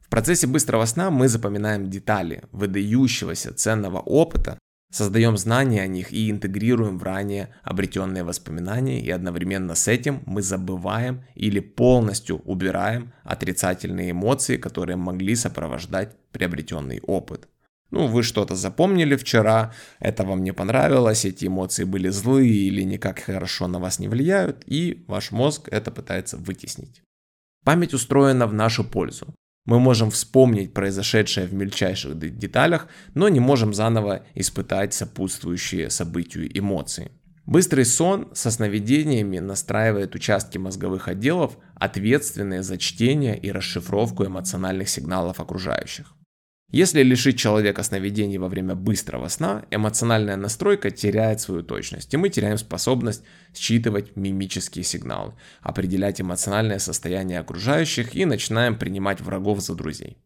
В 0.00 0.08
процессе 0.08 0.46
быстрого 0.46 0.84
сна 0.84 1.10
мы 1.10 1.28
запоминаем 1.28 1.90
детали 1.90 2.44
выдающегося 2.52 3.54
ценного 3.54 3.98
опыта, 3.98 4.58
Создаем 4.96 5.36
знания 5.36 5.82
о 5.82 5.86
них 5.86 6.10
и 6.10 6.30
интегрируем 6.30 6.98
в 6.98 7.02
ранее 7.02 7.54
обретенные 7.62 8.24
воспоминания, 8.24 8.98
и 8.98 9.10
одновременно 9.10 9.74
с 9.74 9.88
этим 9.88 10.22
мы 10.24 10.40
забываем 10.40 11.22
или 11.34 11.60
полностью 11.60 12.38
убираем 12.46 13.12
отрицательные 13.22 14.12
эмоции, 14.12 14.56
которые 14.56 14.96
могли 14.96 15.36
сопровождать 15.36 16.16
приобретенный 16.32 17.02
опыт. 17.02 17.46
Ну, 17.90 18.06
вы 18.06 18.22
что-то 18.22 18.54
запомнили 18.54 19.16
вчера, 19.16 19.74
это 20.00 20.24
вам 20.24 20.42
не 20.42 20.52
понравилось, 20.52 21.26
эти 21.26 21.44
эмоции 21.44 21.84
были 21.84 22.08
злые 22.08 22.50
или 22.50 22.80
никак 22.80 23.18
хорошо 23.18 23.68
на 23.68 23.78
вас 23.78 23.98
не 23.98 24.08
влияют, 24.08 24.64
и 24.64 25.04
ваш 25.08 25.30
мозг 25.30 25.68
это 25.70 25.90
пытается 25.90 26.38
вытеснить. 26.38 27.02
Память 27.66 27.92
устроена 27.92 28.46
в 28.46 28.54
нашу 28.54 28.82
пользу. 28.82 29.34
Мы 29.66 29.80
можем 29.80 30.10
вспомнить 30.10 30.72
произошедшее 30.72 31.46
в 31.46 31.52
мельчайших 31.52 32.18
деталях, 32.18 32.86
но 33.14 33.28
не 33.28 33.40
можем 33.40 33.74
заново 33.74 34.24
испытать 34.34 34.94
сопутствующие 34.94 35.90
событию 35.90 36.48
эмоции. 36.56 37.10
Быстрый 37.46 37.84
сон 37.84 38.28
со 38.32 38.50
сновидениями 38.50 39.38
настраивает 39.38 40.14
участки 40.14 40.58
мозговых 40.58 41.06
отделов, 41.06 41.58
ответственные 41.76 42.62
за 42.62 42.78
чтение 42.78 43.38
и 43.38 43.52
расшифровку 43.52 44.24
эмоциональных 44.24 44.88
сигналов 44.88 45.38
окружающих. 45.38 46.15
Если 46.72 47.02
лишить 47.02 47.38
человека 47.38 47.84
сновидений 47.84 48.38
во 48.38 48.48
время 48.48 48.74
быстрого 48.74 49.28
сна, 49.28 49.64
эмоциональная 49.70 50.36
настройка 50.36 50.90
теряет 50.90 51.40
свою 51.40 51.62
точность, 51.62 52.12
и 52.12 52.16
мы 52.16 52.28
теряем 52.28 52.58
способность 52.58 53.22
считывать 53.54 54.16
мимические 54.16 54.84
сигналы, 54.84 55.34
определять 55.62 56.20
эмоциональное 56.20 56.80
состояние 56.80 57.38
окружающих 57.38 58.16
и 58.16 58.24
начинаем 58.24 58.76
принимать 58.76 59.20
врагов 59.20 59.60
за 59.60 59.76
друзей. 59.76 60.18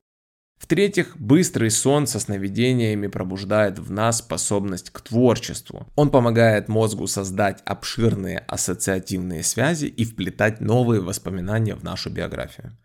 В-третьих, 0.60 1.16
быстрый 1.16 1.70
сон 1.70 2.06
со 2.06 2.20
сновидениями 2.20 3.06
пробуждает 3.06 3.78
в 3.78 3.90
нас 3.90 4.18
способность 4.18 4.90
к 4.90 5.00
творчеству. 5.00 5.86
Он 5.96 6.10
помогает 6.10 6.68
мозгу 6.68 7.06
создать 7.06 7.62
обширные 7.64 8.40
ассоциативные 8.40 9.42
связи 9.42 9.86
и 9.86 10.04
вплетать 10.04 10.60
новые 10.60 11.00
воспоминания 11.00 11.74
в 11.74 11.82
нашу 11.82 12.10
биографию. 12.10 12.76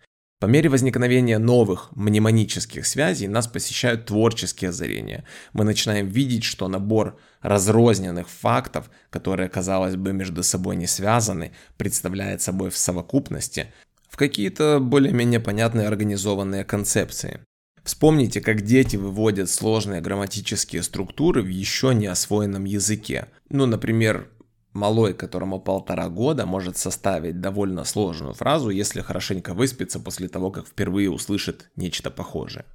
По 0.46 0.48
мере 0.48 0.70
возникновения 0.70 1.40
новых 1.40 1.90
мнемонических 1.96 2.86
связей 2.86 3.28
нас 3.28 3.48
посещают 3.48 4.06
творческие 4.06 4.70
озарения. 4.70 5.26
Мы 5.54 5.64
начинаем 5.64 6.08
видеть, 6.08 6.44
что 6.44 6.68
набор 6.68 7.18
разрозненных 7.42 8.30
фактов, 8.30 8.92
которые, 9.10 9.50
казалось 9.50 9.96
бы, 9.96 10.14
между 10.14 10.44
собой 10.44 10.76
не 10.76 10.86
связаны, 10.86 11.52
представляет 11.78 12.44
собой 12.44 12.70
в 12.70 12.78
совокупности 12.78 13.74
в 14.08 14.18
какие-то 14.18 14.80
более-менее 14.80 15.40
понятные 15.40 15.88
организованные 15.88 16.64
концепции. 16.64 17.40
Вспомните, 17.84 18.40
как 18.40 18.62
дети 18.62 18.98
выводят 18.98 19.50
сложные 19.50 20.00
грамматические 20.00 20.84
структуры 20.84 21.42
в 21.42 21.48
еще 21.48 21.96
не 21.96 22.06
освоенном 22.06 22.66
языке. 22.66 23.30
Ну, 23.50 23.66
например, 23.66 24.30
малой, 24.76 25.14
которому 25.14 25.60
полтора 25.60 26.10
года, 26.10 26.46
может 26.46 26.78
составить 26.78 27.42
довольно 27.42 27.84
сложную 27.86 28.34
фразу, 28.34 28.70
если 28.70 29.02
хорошенько 29.02 29.54
выспится 29.54 30.00
после 30.00 30.28
того, 30.28 30.52
как 30.52 30.68
впервые 30.68 31.10
услышит 31.10 31.72
нечто 31.76 32.12
похожее. 32.12 32.66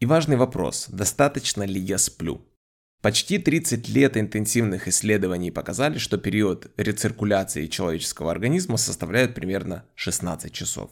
И 0.00 0.06
важный 0.06 0.36
вопрос, 0.36 0.86
достаточно 0.88 1.64
ли 1.64 1.80
я 1.80 1.98
сплю? 1.98 2.46
Почти 3.02 3.38
30 3.38 3.88
лет 3.88 4.16
интенсивных 4.16 4.88
исследований 4.88 5.50
показали, 5.50 5.98
что 5.98 6.18
период 6.18 6.72
рециркуляции 6.76 7.66
человеческого 7.66 8.30
организма 8.30 8.78
составляет 8.78 9.34
примерно 9.34 9.84
16 9.94 10.52
часов. 10.52 10.90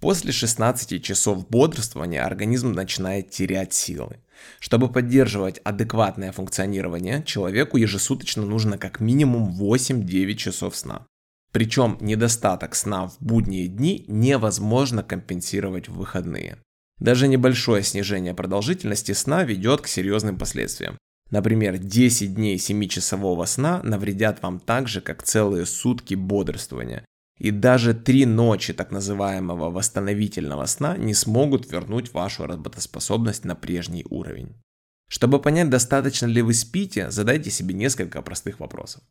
После 0.00 0.32
16 0.32 1.02
часов 1.02 1.48
бодрствования 1.48 2.24
организм 2.24 2.72
начинает 2.72 3.30
терять 3.30 3.72
силы. 3.72 4.18
Чтобы 4.58 4.90
поддерживать 4.90 5.60
адекватное 5.64 6.32
функционирование, 6.32 7.22
человеку 7.24 7.76
ежесуточно 7.76 8.44
нужно 8.44 8.78
как 8.78 9.00
минимум 9.00 9.56
8-9 9.60 10.34
часов 10.34 10.76
сна. 10.76 11.06
Причем 11.52 11.96
недостаток 12.00 12.74
сна 12.74 13.08
в 13.08 13.16
будние 13.20 13.68
дни 13.68 14.04
невозможно 14.08 15.02
компенсировать 15.02 15.88
в 15.88 15.94
выходные. 15.94 16.58
Даже 16.98 17.28
небольшое 17.28 17.82
снижение 17.82 18.34
продолжительности 18.34 19.12
сна 19.12 19.44
ведет 19.44 19.80
к 19.82 19.86
серьезным 19.86 20.38
последствиям. 20.38 20.98
Например, 21.30 21.76
10 21.76 22.34
дней 22.34 22.56
7-часового 22.56 23.46
сна 23.46 23.80
навредят 23.82 24.42
вам 24.42 24.60
так 24.60 24.88
же, 24.88 25.00
как 25.00 25.22
целые 25.22 25.66
сутки 25.66 26.14
бодрствования. 26.14 27.04
И 27.38 27.50
даже 27.50 27.92
три 27.94 28.24
ночи 28.24 28.72
так 28.72 28.90
называемого 28.90 29.70
восстановительного 29.70 30.66
сна 30.66 30.96
не 30.96 31.14
смогут 31.14 31.70
вернуть 31.70 32.12
вашу 32.14 32.46
работоспособность 32.46 33.44
на 33.44 33.54
прежний 33.54 34.06
уровень. 34.08 34.56
Чтобы 35.08 35.40
понять, 35.40 35.70
достаточно 35.70 36.26
ли 36.26 36.42
вы 36.42 36.54
спите, 36.54 37.10
задайте 37.10 37.50
себе 37.50 37.74
несколько 37.74 38.22
простых 38.22 38.60
вопросов. 38.60 39.02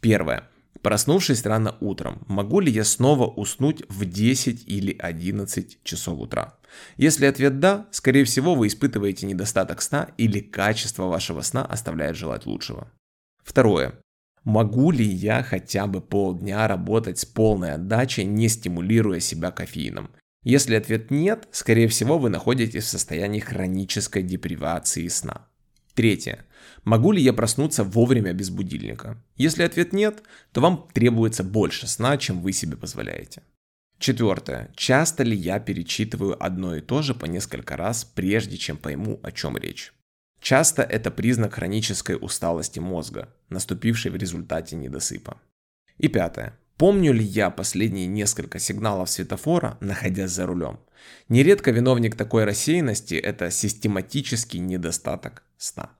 Первое. 0.00 0.48
Проснувшись 0.82 1.44
рано 1.44 1.76
утром, 1.80 2.22
могу 2.26 2.60
ли 2.60 2.70
я 2.70 2.84
снова 2.84 3.26
уснуть 3.26 3.82
в 3.88 4.04
10 4.04 4.68
или 4.68 4.96
11 4.96 5.82
часов 5.82 6.20
утра? 6.20 6.58
Если 6.96 7.26
ответ 7.26 7.58
«да», 7.58 7.88
скорее 7.90 8.24
всего 8.24 8.54
вы 8.54 8.68
испытываете 8.68 9.26
недостаток 9.26 9.82
сна 9.82 10.10
или 10.18 10.40
качество 10.40 11.04
вашего 11.04 11.40
сна 11.40 11.64
оставляет 11.64 12.16
желать 12.16 12.46
лучшего. 12.46 12.92
Второе. 13.42 13.94
Могу 14.48 14.92
ли 14.92 15.04
я 15.04 15.42
хотя 15.42 15.86
бы 15.86 16.00
полдня 16.00 16.66
работать 16.66 17.18
с 17.18 17.26
полной 17.26 17.72
отдачей, 17.72 18.24
не 18.24 18.48
стимулируя 18.48 19.20
себя 19.20 19.50
кофеином? 19.50 20.08
Если 20.42 20.74
ответ 20.74 21.10
нет, 21.10 21.46
скорее 21.50 21.86
всего 21.86 22.18
вы 22.18 22.30
находитесь 22.30 22.84
в 22.84 22.88
состоянии 22.88 23.40
хронической 23.40 24.22
депривации 24.22 25.06
сна. 25.08 25.46
Третье. 25.92 26.46
Могу 26.84 27.12
ли 27.12 27.20
я 27.20 27.34
проснуться 27.34 27.84
вовремя 27.84 28.32
без 28.32 28.48
будильника? 28.48 29.22
Если 29.36 29.64
ответ 29.64 29.92
нет, 29.92 30.22
то 30.52 30.62
вам 30.62 30.88
требуется 30.94 31.44
больше 31.44 31.86
сна, 31.86 32.16
чем 32.16 32.40
вы 32.40 32.52
себе 32.52 32.78
позволяете. 32.78 33.42
Четвертое. 33.98 34.70
Часто 34.74 35.24
ли 35.24 35.36
я 35.36 35.60
перечитываю 35.60 36.42
одно 36.42 36.74
и 36.74 36.80
то 36.80 37.02
же 37.02 37.14
по 37.14 37.26
несколько 37.26 37.76
раз, 37.76 38.06
прежде 38.06 38.56
чем 38.56 38.78
пойму, 38.78 39.20
о 39.22 39.30
чем 39.30 39.58
речь? 39.58 39.92
Часто 40.40 40.82
это 40.82 41.10
признак 41.10 41.54
хронической 41.54 42.16
усталости 42.20 42.78
мозга, 42.78 43.28
наступившей 43.48 44.10
в 44.10 44.16
результате 44.16 44.76
недосыпа. 44.76 45.40
И 45.98 46.08
пятое. 46.08 46.56
Помню 46.76 47.12
ли 47.12 47.24
я 47.24 47.50
последние 47.50 48.06
несколько 48.06 48.60
сигналов 48.60 49.10
светофора, 49.10 49.76
находясь 49.80 50.30
за 50.30 50.46
рулем? 50.46 50.78
Нередко 51.28 51.72
виновник 51.72 52.14
такой 52.14 52.44
рассеянности– 52.44 53.14
это 53.16 53.50
систематический 53.50 54.60
недостаток 54.60 55.42
сна. 55.56 55.90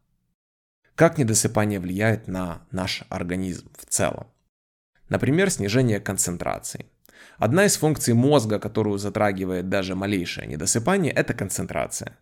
Как 0.95 1.19
недосыпание 1.19 1.81
влияет 1.81 2.29
на 2.29 2.63
наш 2.71 3.03
организм 3.09 3.69
в 3.77 3.87
целом? 3.87 4.29
Например, 5.09 5.51
снижение 5.51 5.99
концентрации– 5.99 6.87
Одна 7.39 7.67
из 7.67 7.77
функций 7.77 8.15
мозга, 8.15 8.59
которую 8.59 8.99
затрагивает 8.99 9.69
даже 9.69 9.95
малейшее 9.95 10.49
недосыпание, 10.49 11.13
это 11.13 11.35
концентрация. 11.35 12.17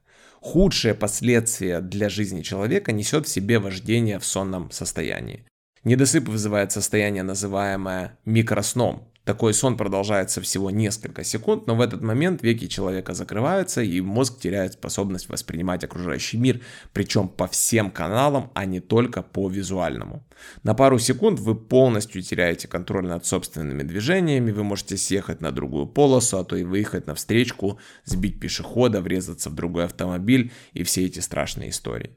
Худшие 0.46 0.94
последствия 0.94 1.80
для 1.80 2.08
жизни 2.08 2.42
человека 2.42 2.92
несет 2.92 3.26
в 3.26 3.28
себе 3.28 3.58
вождение 3.58 4.20
в 4.20 4.24
сонном 4.24 4.70
состоянии. 4.70 5.44
Недосып 5.82 6.28
вызывает 6.28 6.70
состояние, 6.70 7.24
называемое 7.24 8.16
микросном, 8.24 9.08
такой 9.26 9.52
сон 9.54 9.76
продолжается 9.76 10.40
всего 10.40 10.70
несколько 10.70 11.24
секунд, 11.24 11.66
но 11.66 11.74
в 11.74 11.80
этот 11.80 12.00
момент 12.00 12.44
веки 12.44 12.68
человека 12.68 13.12
закрываются 13.12 13.82
и 13.82 14.00
мозг 14.00 14.38
теряет 14.38 14.74
способность 14.74 15.28
воспринимать 15.28 15.82
окружающий 15.82 16.38
мир, 16.38 16.60
причем 16.92 17.28
по 17.28 17.48
всем 17.48 17.90
каналам, 17.90 18.52
а 18.54 18.64
не 18.64 18.78
только 18.78 19.22
по 19.22 19.48
визуальному. 19.48 20.24
На 20.62 20.74
пару 20.74 21.00
секунд 21.00 21.40
вы 21.40 21.56
полностью 21.56 22.22
теряете 22.22 22.68
контроль 22.68 23.08
над 23.08 23.26
собственными 23.26 23.82
движенями, 23.82 24.52
вы 24.52 24.62
можете 24.62 24.96
съехать 24.96 25.40
на 25.40 25.50
другую 25.50 25.86
полосу, 25.86 26.38
а 26.38 26.44
то 26.44 26.54
и 26.54 26.62
выехать 26.62 27.08
на 27.08 27.16
встречку, 27.16 27.80
сбить 28.04 28.38
пешехода, 28.38 29.00
врезаться 29.00 29.50
в 29.50 29.54
другой 29.54 29.86
автомобиль 29.86 30.52
и 30.72 30.84
все 30.84 31.04
эти 31.04 31.18
страшные 31.18 31.70
истории. 31.70 32.16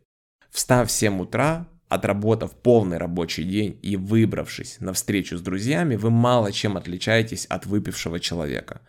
Встав 0.52 0.88
в 0.88 0.92
7 0.92 1.20
утра, 1.22 1.68
Отработав 1.90 2.52
полный 2.54 3.00
рабочий 3.00 3.44
день 3.44 3.80
и 3.82 3.98
выбравшись 3.98 4.78
на 4.80 4.94
встречу 4.94 5.38
с 5.38 5.42
друзьями, 5.42 5.96
вы 5.96 6.12
мало 6.12 6.52
чем 6.52 6.78
отличаетесь 6.78 7.48
от 7.48 7.66
выпившего 7.66 8.20
человека. 8.20 8.82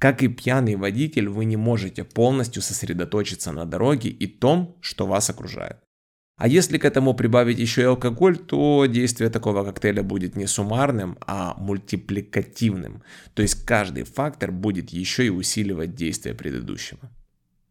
Как 0.00 0.22
и 0.22 0.28
пьяный 0.28 0.76
водитель, 0.76 1.28
вы 1.28 1.44
не 1.44 1.56
можете 1.56 2.02
полностью 2.02 2.62
сосредоточиться 2.62 3.52
на 3.52 3.66
дороге 3.66 4.08
и 4.08 4.26
том, 4.26 4.76
что 4.80 5.06
вас 5.06 5.28
окружает. 5.28 5.78
А 6.38 6.48
если 6.48 6.76
к 6.76 6.84
этому 6.84 7.14
прибавить 7.14 7.58
еще 7.58 7.82
и 7.82 7.84
алкоголь, 7.84 8.36
то 8.36 8.84
действие 8.86 9.30
такого 9.30 9.64
коктейля 9.64 10.02
будет 10.02 10.36
не 10.36 10.46
суммарным, 10.46 11.16
а 11.26 11.54
мультипликативным. 11.58 13.02
То 13.34 13.42
есть 13.42 13.64
каждый 13.64 14.04
фактор 14.04 14.52
будет 14.52 14.90
еще 14.90 15.26
и 15.26 15.30
усиливать 15.30 15.94
действие 15.94 16.34
предыдущего. 16.34 17.10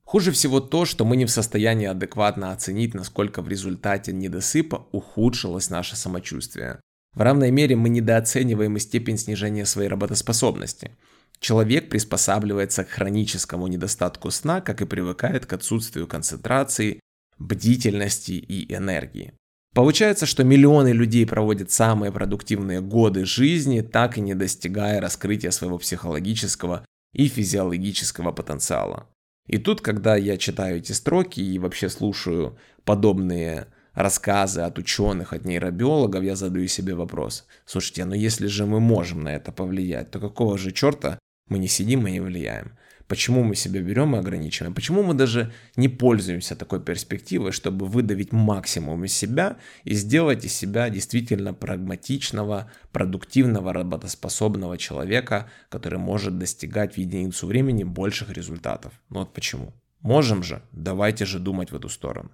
Хуже 0.06 0.32
всего 0.32 0.60
то, 0.60 0.86
что 0.86 1.04
мы 1.04 1.18
не 1.18 1.26
в 1.26 1.32
состоянии 1.32 1.88
адекватно 1.88 2.52
оценить, 2.52 2.94
насколько 2.94 3.42
в 3.42 3.50
результате 3.50 4.14
недосыпа 4.14 4.88
ухудшилось 4.92 5.72
наше 5.72 5.96
самочувствие. 5.96 6.80
В 7.16 7.22
равной 7.22 7.50
мере 7.50 7.76
мы 7.76 7.90
недооцениваем 7.90 8.78
и 8.78 8.80
степень 8.80 9.18
снижения 9.18 9.66
своей 9.66 9.90
работоспособности. 9.90 10.92
Человек 11.40 11.90
приспосабливается 11.90 12.84
к 12.84 12.90
хроническому 12.90 13.68
недостатку 13.68 14.30
сна, 14.30 14.62
как 14.62 14.82
и 14.82 14.86
привыкает 14.86 15.48
к 15.48 15.54
отсутствию 15.54 16.08
концентрации, 16.08 17.00
бдительности 17.40 18.34
и 18.34 18.74
энергии. 18.74 19.34
Получается, 19.74 20.26
что 20.26 20.44
миллионы 20.44 20.90
людей 20.90 21.26
проводят 21.26 21.72
самые 21.72 22.12
продуктивные 22.12 22.80
годы 22.80 23.26
жизни, 23.26 23.82
так 23.82 24.18
и 24.18 24.22
не 24.22 24.36
достигая 24.36 25.02
раскрытия 25.02 25.52
своего 25.52 25.78
психологического 25.78 26.86
и 27.14 27.28
физиологического 27.28 28.32
потенциала. 28.32 29.10
И 29.48 29.58
тут, 29.58 29.82
когда 29.82 30.16
я 30.16 30.38
читаю 30.38 30.78
эти 30.78 30.92
строки 30.92 31.40
и 31.40 31.60
вообще 31.60 31.90
слушаю 31.90 32.58
подобные 32.84 33.68
рассказы 33.94 34.62
от 34.62 34.78
ученых, 34.78 35.34
от 35.34 35.46
нейробиологов, 35.46 36.24
я 36.24 36.36
задаю 36.36 36.68
себе 36.68 36.96
вопрос. 36.96 37.46
Слушайте, 37.66 38.06
ну 38.06 38.16
если 38.16 38.48
же 38.48 38.66
мы 38.66 38.80
можем 38.80 39.24
на 39.24 39.36
это 39.36 39.52
повлиять, 39.52 40.12
то 40.12 40.20
какого 40.20 40.58
же 40.58 40.72
черта 40.72 41.20
мы 41.48 41.60
не 41.60 41.68
сидим 41.68 42.08
и 42.08 42.12
не 42.12 42.20
влияем? 42.20 42.78
Почему 43.08 43.44
мы 43.44 43.56
себя 43.56 43.82
берем 43.82 44.16
и 44.16 44.20
ограничиваем? 44.20 44.74
Почему 44.74 45.04
мы 45.04 45.14
даже 45.14 45.54
не 45.76 45.88
пользуемся 45.90 46.56
такой 46.56 46.82
перспективой, 46.82 47.52
чтобы 47.52 47.86
выдавить 47.86 48.32
максимум 48.32 49.06
из 49.06 49.14
себя 49.14 49.58
и 49.84 49.94
сделать 49.94 50.44
из 50.44 50.54
себя 50.54 50.90
действительно 50.90 51.54
прагматичного, 51.54 52.72
продуктивного, 52.92 53.74
работоспособного 53.74 54.78
человека, 54.80 55.50
который 55.70 56.00
может 56.00 56.40
достигать 56.40 56.96
в 56.96 56.98
единицу 56.98 57.46
времени 57.46 57.84
больших 57.84 58.32
результатов? 58.32 58.94
Ну 59.10 59.20
вот 59.20 59.34
почему? 59.34 59.74
Можем 60.02 60.42
же, 60.42 60.64
давайте 60.72 61.26
же 61.26 61.40
думать 61.40 61.72
в 61.72 61.76
эту 61.76 61.90
сторону. 61.90 62.32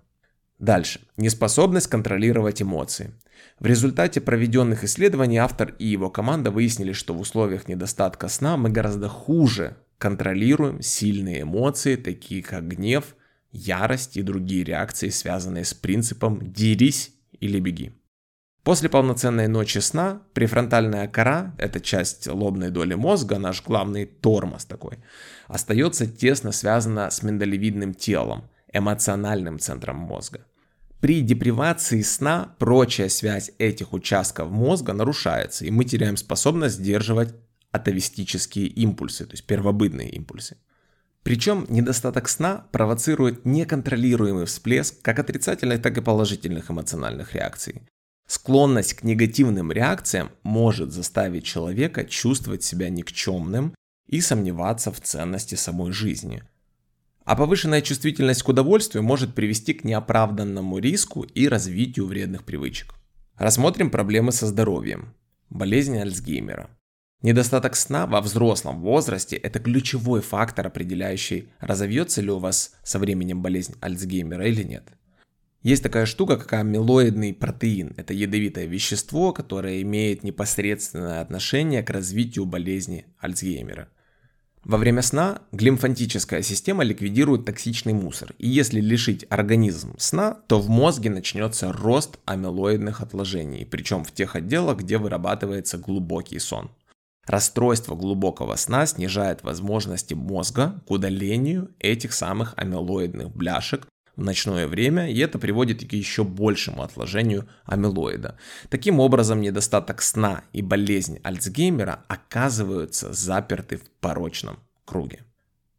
Дальше. 0.57 1.01
Неспособность 1.17 1.87
контролировать 1.87 2.61
эмоции. 2.61 3.13
В 3.59 3.65
результате 3.65 4.21
проведенных 4.21 4.83
исследований 4.83 5.37
автор 5.37 5.73
и 5.79 5.87
его 5.87 6.09
команда 6.09 6.51
выяснили, 6.51 6.93
что 6.93 7.13
в 7.13 7.19
условиях 7.19 7.67
недостатка 7.67 8.27
сна 8.27 8.57
мы 8.57 8.69
гораздо 8.69 9.09
хуже 9.09 9.75
контролируем 10.01 10.81
сильные 10.81 11.43
эмоции, 11.43 11.95
такие 11.95 12.41
как 12.41 12.67
гнев, 12.67 13.15
ярость 13.51 14.17
и 14.17 14.23
другие 14.23 14.63
реакции, 14.63 15.09
связанные 15.09 15.63
с 15.63 15.75
принципом 15.75 16.51
«дерись 16.51 17.13
или 17.39 17.59
беги». 17.59 17.93
После 18.63 18.89
полноценной 18.89 19.47
ночи 19.47 19.77
сна 19.77 20.23
префронтальная 20.33 21.07
кора, 21.07 21.53
это 21.59 21.79
часть 21.79 22.25
лобной 22.27 22.71
доли 22.71 22.95
мозга, 22.95 23.37
наш 23.37 23.63
главный 23.63 24.05
тормоз 24.05 24.65
такой, 24.65 24.97
остается 25.47 26.07
тесно 26.07 26.51
связана 26.51 27.11
с 27.11 27.21
миндалевидным 27.21 27.93
телом, 27.93 28.49
эмоциональным 28.73 29.59
центром 29.59 29.97
мозга. 29.97 30.45
При 30.99 31.21
депривации 31.21 32.01
сна 32.01 32.55
прочая 32.57 33.09
связь 33.09 33.51
этих 33.59 33.93
участков 33.93 34.49
мозга 34.49 34.93
нарушается, 34.93 35.63
и 35.65 35.69
мы 35.69 35.85
теряем 35.85 36.17
способность 36.17 36.77
сдерживать 36.77 37.35
атовистические 37.71 38.67
импульсы, 38.67 39.25
то 39.25 39.33
есть 39.33 39.45
первобытные 39.45 40.09
импульсы. 40.09 40.57
Причем 41.23 41.65
недостаток 41.69 42.27
сна 42.29 42.65
провоцирует 42.71 43.45
неконтролируемый 43.45 44.45
всплеск 44.45 45.01
как 45.01 45.19
отрицательных, 45.19 45.81
так 45.81 45.97
и 45.97 46.01
положительных 46.01 46.71
эмоциональных 46.71 47.35
реакций. 47.35 47.83
Склонность 48.27 48.93
к 48.95 49.03
негативным 49.03 49.71
реакциям 49.71 50.31
может 50.41 50.91
заставить 50.91 51.43
человека 51.43 52.05
чувствовать 52.05 52.63
себя 52.63 52.89
никчемным 52.89 53.75
и 54.07 54.21
сомневаться 54.21 54.91
в 54.91 54.99
ценности 55.01 55.55
самой 55.55 55.91
жизни. 55.91 56.43
А 57.23 57.35
повышенная 57.35 57.81
чувствительность 57.81 58.41
к 58.41 58.49
удовольствию 58.49 59.03
может 59.03 59.35
привести 59.35 59.73
к 59.73 59.83
неоправданному 59.83 60.79
риску 60.79 61.23
и 61.23 61.47
развитию 61.47 62.07
вредных 62.07 62.43
привычек. 62.43 62.95
Рассмотрим 63.35 63.91
проблемы 63.91 64.31
со 64.31 64.47
здоровьем. 64.47 65.13
Болезнь 65.49 65.97
Альцгеймера. 65.97 66.69
Недостаток 67.21 67.75
сна 67.75 68.07
во 68.07 68.19
взрослом 68.19 68.81
возрасте– 68.81 69.35
это 69.37 69.59
ключевой 69.59 70.21
фактор, 70.21 70.65
определяющий, 70.65 71.49
разовьется 71.59 72.19
ли 72.19 72.31
у 72.31 72.39
вас 72.39 72.73
со 72.83 72.97
временем 72.97 73.43
болезнь 73.43 73.75
Альцгеймера 73.79 74.47
или 74.47 74.63
нет. 74.63 74.91
Есть 75.61 75.83
такая 75.83 76.07
штука, 76.07 76.37
как 76.37 76.51
амилоидный 76.53 77.35
протеин. 77.35 77.93
Это 77.95 78.15
ядовитое 78.15 78.65
вещество, 78.65 79.33
которое 79.33 79.83
имеет 79.83 80.23
непосредственное 80.23 81.21
отношение 81.21 81.83
к 81.83 81.91
развитию 81.91 82.45
болезни 82.45 83.05
Альцгеймера. 83.19 83.89
Во 84.63 84.77
время 84.77 85.03
сна 85.03 85.41
глимфантическая 85.51 86.41
система 86.41 86.83
ликвидирует 86.83 87.45
токсичный 87.45 87.93
мусор, 87.93 88.33
и 88.39 88.47
если 88.47 88.79
лишить 88.79 89.27
организм 89.29 89.95
сна, 89.99 90.39
то 90.47 90.59
в 90.59 90.69
мозге 90.69 91.11
начнется 91.11 91.71
рост 91.71 92.17
амилоидных 92.25 93.01
отложений, 93.01 93.67
причем 93.69 94.03
в 94.03 94.11
тех 94.11 94.35
отделах, 94.35 94.79
где 94.79 94.97
вырабатывается 94.97 95.77
глубокий 95.77 96.39
сон. 96.39 96.71
Расстройство 97.27 97.95
глубокого 97.95 98.55
сна 98.55 98.85
снижает 98.85 99.43
возможности 99.43 100.13
мозга 100.13 100.81
к 100.87 100.91
удалению 100.91 101.69
этих 101.79 102.13
самых 102.13 102.53
амилоидных 102.57 103.29
бляшек 103.29 103.87
в 104.15 104.23
ночное 104.23 104.67
время, 104.67 105.09
и 105.09 105.17
это 105.19 105.39
приводит 105.39 105.87
к 105.87 105.93
еще 105.93 106.23
большему 106.23 106.83
отложению 106.83 107.47
амилоида. 107.65 108.37
Таким 108.69 108.99
образом, 108.99 109.41
недостаток 109.41 110.01
сна 110.01 110.43
и 110.51 110.61
болезнь 110.61 111.19
Альцгеймера 111.23 112.03
оказываются 112.07 113.13
заперты 113.13 113.77
в 113.77 113.89
порочном 113.99 114.59
круге. 114.85 115.23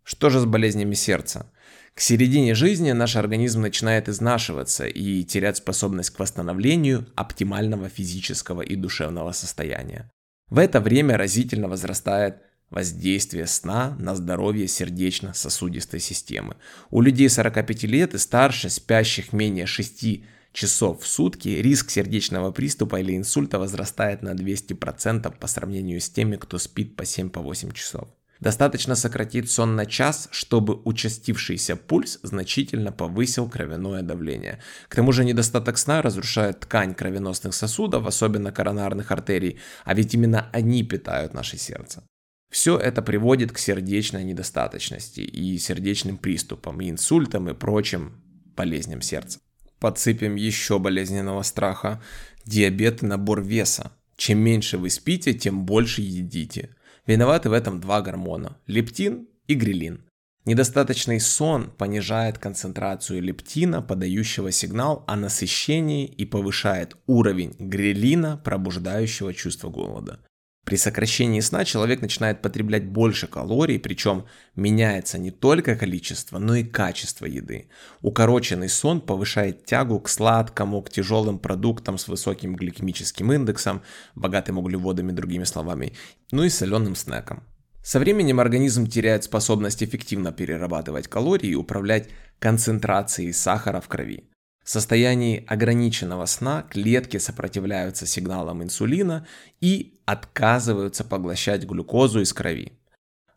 Что 0.05 0.31
же 0.31 0.41
с 0.41 0.45
болезнями 0.45 0.95
сердца? 0.95 1.51
К 1.95 2.01
середине 2.01 2.55
жизни 2.55 2.93
наш 2.93 3.17
организм 3.17 3.61
начинает 3.61 4.09
изнашиваться 4.09 4.87
и 4.87 5.25
терять 5.25 5.59
способность 5.59 6.11
к 6.11 6.19
восстановлению 6.19 7.07
оптимального 7.15 7.89
физического 7.89 8.63
и 8.63 8.77
душевного 8.77 9.33
состояния. 9.33 10.11
В 10.53 10.59
это 10.59 10.83
время 10.83 11.17
разительно 11.17 11.67
возрастает 11.67 12.43
воздействие 12.69 13.47
сна 13.47 13.97
на 13.99 14.15
здоровье 14.15 14.69
сердечно-сосудистой 14.69 15.99
системы. 15.99 16.57
У 16.91 17.01
людей 17.01 17.31
45 17.31 17.85
лет 17.85 18.13
и 18.13 18.19
старше, 18.19 18.69
спящих 18.69 19.33
менее 19.33 19.65
6 19.65 20.23
часов 20.53 21.03
в 21.03 21.07
сутки, 21.07 21.49
риск 21.49 21.89
сердечного 21.89 22.53
приступа 22.53 23.01
или 23.01 23.17
инсульта 23.17 23.59
возрастает 23.59 24.21
на 24.21 24.35
200% 24.35 25.35
по 25.39 25.47
сравнению 25.47 26.03
с 26.03 26.11
теми, 26.11 26.37
кто 26.37 26.59
спит 26.59 26.97
по 26.97 27.05
7-8 27.05 27.73
часов. 27.73 28.09
Достаточно 28.43 28.97
сократить 28.97 29.49
сон 29.49 29.77
на 29.77 29.87
час, 29.87 30.29
чтобы 30.33 30.75
участившийся 30.75 31.77
пульс 31.77 32.19
значительно 32.25 32.91
повысил 32.91 33.49
кровяное 33.49 34.03
давление. 34.03 34.59
К 34.89 34.97
тому 34.97 35.13
же 35.13 35.25
недостаток 35.25 35.79
сна 35.79 36.03
разрушает 36.03 36.59
ткань 36.59 36.93
кровеносных 36.97 37.55
сосудов, 37.55 38.05
особенно 38.05 38.51
коронарных 38.51 39.13
артерий, 39.13 39.61
а 39.85 39.95
ведь 39.95 40.15
именно 40.15 40.51
они 40.53 40.83
питают 40.83 41.35
наше 41.35 41.57
сердце. 41.57 42.03
Все 42.51 42.77
это 42.77 43.01
приводит 43.01 43.53
к 43.53 43.59
сердечной 43.59 44.25
недостаточности 44.25 45.21
и 45.21 45.57
сердечным 45.59 46.19
приступам, 46.19 46.81
и 46.81 46.91
инсультам 46.91 47.49
и 47.49 47.55
прочим 47.55 48.21
болезням 48.57 49.03
сердца. 49.03 49.39
Подсыпем 49.79 50.35
еще 50.35 50.81
болезненного 50.81 51.43
страха. 51.43 52.03
Диабет 52.45 53.05
и 53.05 53.07
набор 53.07 53.41
веса. 53.41 53.93
Чем 54.23 54.39
меньше 54.39 54.79
вы 54.79 54.89
спите, 54.89 55.35
тем 55.35 55.67
больше 55.67 56.01
едите. 56.01 56.77
Виноваты 57.09 57.51
в 57.51 57.53
этом 57.53 57.81
два 57.81 58.03
гормона– 58.03 58.57
лептин 58.69 59.27
и 59.49 59.55
грилин. 59.57 60.05
Недостаточный 60.45 61.19
сон 61.19 61.73
понижает 61.73 62.39
концентрацию 62.39 63.21
лептина, 63.21 63.83
подающего 63.83 64.53
сигнал 64.53 65.03
о 65.09 65.17
насыщении 65.17 66.07
и 66.07 66.25
повышает 66.25 66.97
уровень 67.09 67.57
грелина, 67.59 68.41
пробуждающего 68.45 69.35
чувство 69.35 69.71
голода. 69.71 70.21
При 70.65 70.77
сокращении 70.77 71.41
сна 71.41 71.65
человек 71.65 72.03
начинает 72.03 72.41
потреблять 72.41 72.85
больше 72.85 73.27
калорий, 73.27 73.81
причем 73.81 74.27
меняется 74.55 75.19
не 75.19 75.33
только 75.33 75.75
количество, 75.75 76.39
но 76.39 76.55
и 76.55 76.63
качество 76.63 77.27
еды. 77.27 77.69
Укороченный 78.01 78.69
сон 78.69 79.01
повышает 79.01 79.65
тягу 79.65 79.99
к 79.99 80.09
сладкому, 80.09 80.81
к 80.83 80.91
тяжелым 80.91 81.41
продуктам 81.41 81.99
с 81.99 82.07
высоким 82.07 82.55
гликемическим 82.55 83.33
индексом, 83.33 83.83
богатым 84.15 84.59
углеводами, 84.59 85.11
другими 85.11 85.45
словами, 85.45 85.95
ну 86.31 86.45
и 86.45 86.49
соленым 86.49 86.95
снеком. 86.95 87.43
Со 87.83 87.99
временем 87.99 88.39
организм 88.39 88.87
теряет 88.87 89.25
способность 89.25 89.83
эффективно 89.83 90.31
перерабатывать 90.31 91.09
калории 91.09 91.51
и 91.51 91.57
управлять 91.57 92.09
концентрацией 92.39 93.33
сахара 93.33 93.81
в 93.81 93.89
крови. 93.89 94.29
В 94.65 94.71
состоянии 94.71 95.45
ограниченного 95.49 96.25
сна 96.27 96.63
клетки 96.63 97.17
сопротивляются 97.17 98.07
сигналам 98.07 98.63
инсулина 98.63 99.27
и 99.61 100.01
отказываются 100.13 101.05
поглощать 101.05 101.65
глюкозу 101.65 102.21
из 102.21 102.33
крови. 102.33 102.73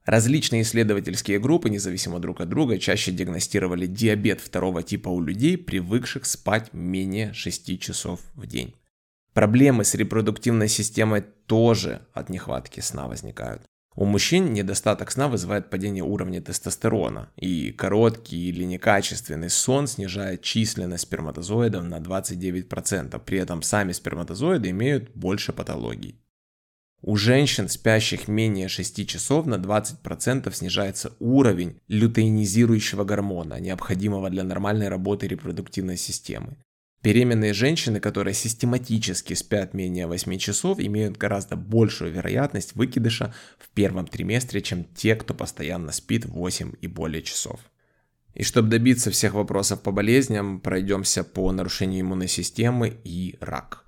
Различные 0.05 0.61
исследовательские 0.61 1.39
группы, 1.39 1.69
независимо 1.69 2.19
друг 2.19 2.39
от 2.39 2.49
друга, 2.49 2.77
чаще 2.77 3.11
диагностировали 3.11 3.87
диабет 3.87 4.39
второго 4.39 4.83
типа 4.83 5.09
у 5.09 5.19
людей, 5.19 5.57
привыкших 5.57 6.25
спать 6.25 6.73
менее 6.73 7.33
6 7.33 7.79
часов 7.79 8.19
в 8.35 8.45
день. 8.45 8.75
Проблемы 9.33 9.83
с 9.83 9.95
репродуктивной 9.95 10.69
системой 10.69 11.23
тоже 11.47 12.01
от 12.13 12.29
нехватки 12.29 12.81
сна 12.81 13.07
возникают. 13.07 13.63
У 13.95 14.05
мужчин 14.05 14.53
недостаток 14.53 15.09
сна 15.09 15.27
вызывает 15.29 15.69
падение 15.69 16.03
уровня 16.03 16.41
тестостерона, 16.41 17.29
и 17.37 17.71
короткий 17.71 18.49
или 18.49 18.63
некачественный 18.63 19.49
сон 19.49 19.87
снижает 19.87 20.41
численность 20.41 21.03
сперматозоидов 21.03 21.83
на 21.83 21.99
29%, 21.99 23.19
при 23.25 23.39
этом 23.39 23.61
сами 23.61 23.93
сперматозоиды 23.93 24.69
имеют 24.69 25.11
больше 25.15 25.53
патологий. 25.53 26.19
У 27.07 27.17
женщин, 27.17 27.69
спящих 27.69 28.27
менее 28.27 28.67
6 28.67 29.07
часов, 29.07 29.45
на 29.45 29.59
20% 29.59 30.51
снижается 30.51 31.13
уровень 31.19 31.79
лютеинизирующего 31.87 33.03
гормона, 33.03 33.59
необходимого 33.59 34.31
для 34.31 34.43
нормальной 34.43 34.87
работы 34.87 35.27
репродуктивной 35.27 35.97
системы. 35.97 36.57
Беременные 37.03 37.53
женщины, 37.53 37.99
которые 37.99 38.33
систематически 38.33 39.35
спят 39.35 39.75
менее 39.75 40.07
8 40.07 40.39
часов, 40.39 40.79
имеют 40.79 41.17
гораздо 41.17 41.55
большую 41.55 42.11
вероятность 42.11 42.75
выкидыша 42.75 43.35
в 43.59 43.69
первом 43.69 44.07
триместре, 44.07 44.63
чем 44.63 44.85
те, 44.95 45.15
кто 45.15 45.35
постоянно 45.35 45.91
спит 45.91 46.25
8 46.25 46.73
и 46.81 46.87
более 46.87 47.21
часов. 47.21 47.59
И 48.33 48.41
чтобы 48.41 48.69
добиться 48.69 49.11
всех 49.11 49.35
вопросов 49.35 49.83
по 49.83 49.91
болезням, 49.91 50.59
пройдемся 50.59 51.23
по 51.23 51.51
нарушению 51.51 52.01
иммунной 52.01 52.27
системы 52.27 52.97
и 53.03 53.35
рак. 53.41 53.84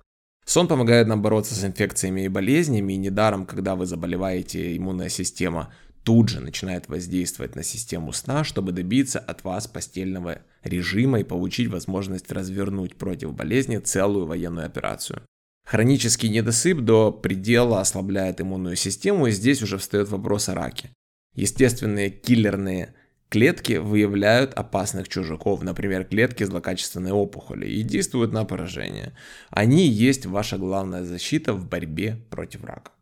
Сон 0.48 0.66
помогает 0.66 1.06
нам 1.06 1.20
бороться 1.20 1.54
с 1.54 1.62
инфекциями 1.62 2.22
и 2.22 2.28
болезнями, 2.28 2.94
и 2.94 2.96
недаром, 2.96 3.44
когда 3.44 3.76
вы 3.76 3.84
заболеваете, 3.84 4.74
иммунная 4.78 5.10
система 5.10 5.70
тут 6.04 6.30
же 6.30 6.40
начинает 6.40 6.88
воздействовать 6.88 7.54
на 7.54 7.62
систему 7.62 8.14
сна, 8.14 8.44
чтобы 8.44 8.72
добиться 8.72 9.18
от 9.18 9.44
вас 9.44 9.66
постельного 9.66 10.38
режима 10.64 11.20
и 11.20 11.24
получить 11.24 11.68
возможность 11.68 12.32
развернуть 12.32 12.96
против 12.96 13.34
болезни 13.34 13.76
целую 13.76 14.24
военную 14.24 14.64
операцию. 14.64 15.20
Хронический 15.66 16.30
недосып 16.30 16.78
до 16.78 17.12
предела 17.12 17.82
ослабляет 17.82 18.40
иммунную 18.40 18.76
систему, 18.76 19.26
и 19.26 19.32
здесь 19.32 19.60
уже 19.60 19.76
встает 19.76 20.08
вопрос 20.08 20.48
о 20.48 20.54
раке. 20.54 20.88
Естественные 21.34 22.08
киллерные 22.08 22.94
клетки 23.28 23.74
выявляют 23.74 24.54
опасных 24.54 25.08
чужаков, 25.08 25.62
например, 25.62 26.04
клетки 26.04 26.44
злокачественной 26.44 27.12
опухоли, 27.12 27.66
и 27.66 27.82
действуют 27.82 28.32
на 28.32 28.44
поражение. 28.44 29.16
Они 29.50 29.86
есть 29.86 30.26
ваша 30.26 30.58
главная 30.58 31.04
защита 31.04 31.52
в 31.52 31.66
борьбе 31.66 32.18
против 32.30 32.64
рака. 32.64 32.92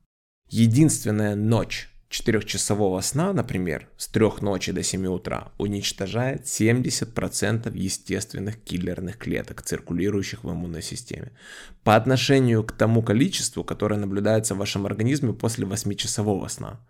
Единственная 0.48 1.34
ночь, 1.34 1.90
четырехчасового 2.08 3.00
сна, 3.00 3.32
например, 3.32 3.88
с 3.96 4.08
3 4.08 4.40
ночи 4.40 4.72
до 4.72 4.82
7 4.82 5.06
утра, 5.06 5.52
уничтожает 5.58 6.44
70% 6.44 7.76
естественных 7.76 8.62
киллерных 8.62 9.18
клеток, 9.18 9.62
циркулирующих 9.62 10.44
в 10.44 10.50
иммунной 10.50 10.82
системе, 10.82 11.32
по 11.82 11.96
отношению 11.96 12.64
к 12.64 12.72
тому 12.72 13.02
количеству, 13.02 13.64
которое 13.64 13.98
наблюдается 13.98 14.54
в 14.54 14.58
вашем 14.58 14.86
организме 14.86 15.32
после 15.32 15.66
8-часового 15.66 16.48
сна. 16.48 16.80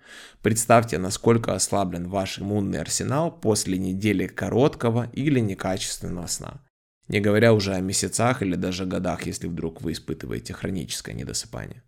Представьте, 0.42 0.98
насколько 0.98 1.54
ослаблен 1.54 2.08
ваш 2.08 2.38
иммунный 2.38 2.80
арсенал 2.80 3.30
после 3.30 3.78
недели 3.78 4.26
короткого 4.26 5.10
или 5.12 5.40
некачественного 5.40 6.26
сна. 6.26 6.62
Не 7.08 7.20
говоря 7.20 7.52
уже 7.52 7.74
о 7.74 7.80
месяцах 7.80 8.42
или 8.42 8.56
даже 8.56 8.84
годах, 8.84 9.26
если 9.26 9.46
вдруг 9.46 9.80
вы 9.80 9.92
испытываете 9.92 10.52
хроническое 10.52 11.14
недосыпание. 11.14 11.82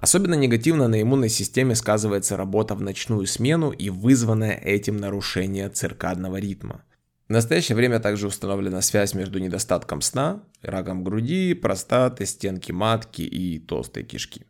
Особенно 0.00 0.32
негативно 0.32 0.88
на 0.88 1.02
иммунной 1.02 1.28
системе 1.28 1.74
сказывается 1.74 2.38
работа 2.38 2.74
в 2.74 2.80
ночную 2.80 3.26
смену 3.26 3.70
и 3.70 3.90
вызванное 3.90 4.52
этим 4.52 4.96
нарушение 4.96 5.68
циркадного 5.68 6.38
ритма. 6.38 6.82
В 7.28 7.32
настоящее 7.32 7.76
время 7.76 8.00
также 8.00 8.26
установлена 8.26 8.80
связь 8.80 9.12
между 9.12 9.38
недостатком 9.38 10.00
сна, 10.00 10.42
раком 10.62 11.04
груди, 11.04 11.52
простаты, 11.52 12.24
стенки 12.24 12.72
матки 12.72 13.20
и 13.20 13.58
толстой 13.58 14.04
кишки. 14.04 14.46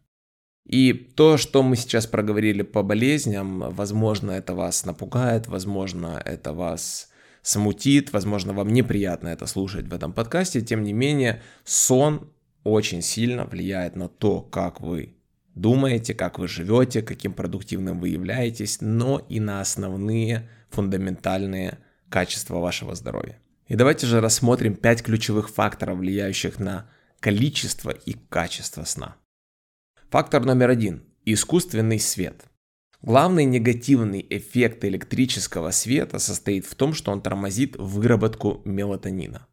И 0.66 0.92
то, 0.92 1.36
что 1.36 1.64
мы 1.64 1.74
сейчас 1.74 2.06
проговорили 2.06 2.62
по 2.62 2.84
болезням, 2.84 3.74
возможно, 3.74 4.30
это 4.30 4.54
вас 4.54 4.86
напугает, 4.86 5.48
возможно, 5.48 6.22
это 6.24 6.52
вас 6.52 7.08
смутит, 7.42 8.12
возможно, 8.12 8.52
вам 8.52 8.68
неприятно 8.68 9.28
это 9.28 9.46
слушать 9.46 9.88
в 9.88 9.94
этом 9.94 10.12
подкасте. 10.12 10.60
Тем 10.60 10.84
не 10.84 10.92
менее, 10.92 11.42
сон 11.64 12.30
очень 12.62 13.02
сильно 13.02 13.46
влияет 13.46 13.96
на 13.96 14.08
то, 14.08 14.42
как 14.42 14.80
вы 14.80 15.16
думаете, 15.60 16.14
как 16.14 16.38
вы 16.38 16.48
живете, 16.48 17.02
каким 17.02 17.32
продуктивным 17.32 18.00
вы 18.00 18.08
являетесь, 18.08 18.78
но 18.80 19.18
и 19.28 19.40
на 19.40 19.60
основные 19.60 20.48
фундаментальные 20.70 21.78
качества 22.08 22.58
вашего 22.58 22.94
здоровья. 22.94 23.38
И 23.68 23.76
давайте 23.76 24.06
же 24.06 24.20
рассмотрим 24.20 24.74
5 24.74 25.02
ключевых 25.02 25.50
факторов, 25.50 25.98
влияющих 25.98 26.58
на 26.58 26.90
количество 27.20 27.90
и 27.90 28.14
качество 28.28 28.84
сна. 28.84 29.16
Фактор 30.10 30.44
номер 30.44 30.70
один– 30.70 31.04
искусственный 31.24 32.00
свет. 32.00 32.44
Главный 33.02 33.44
негативный 33.44 34.26
эффект 34.28 34.84
электрического 34.84 35.70
света 35.70 36.18
состоит 36.18 36.66
в 36.66 36.74
том, 36.74 36.92
что 36.94 37.12
он 37.12 37.22
тормозит 37.22 37.76
выработку 37.76 38.60
мелатонина. 38.64 39.46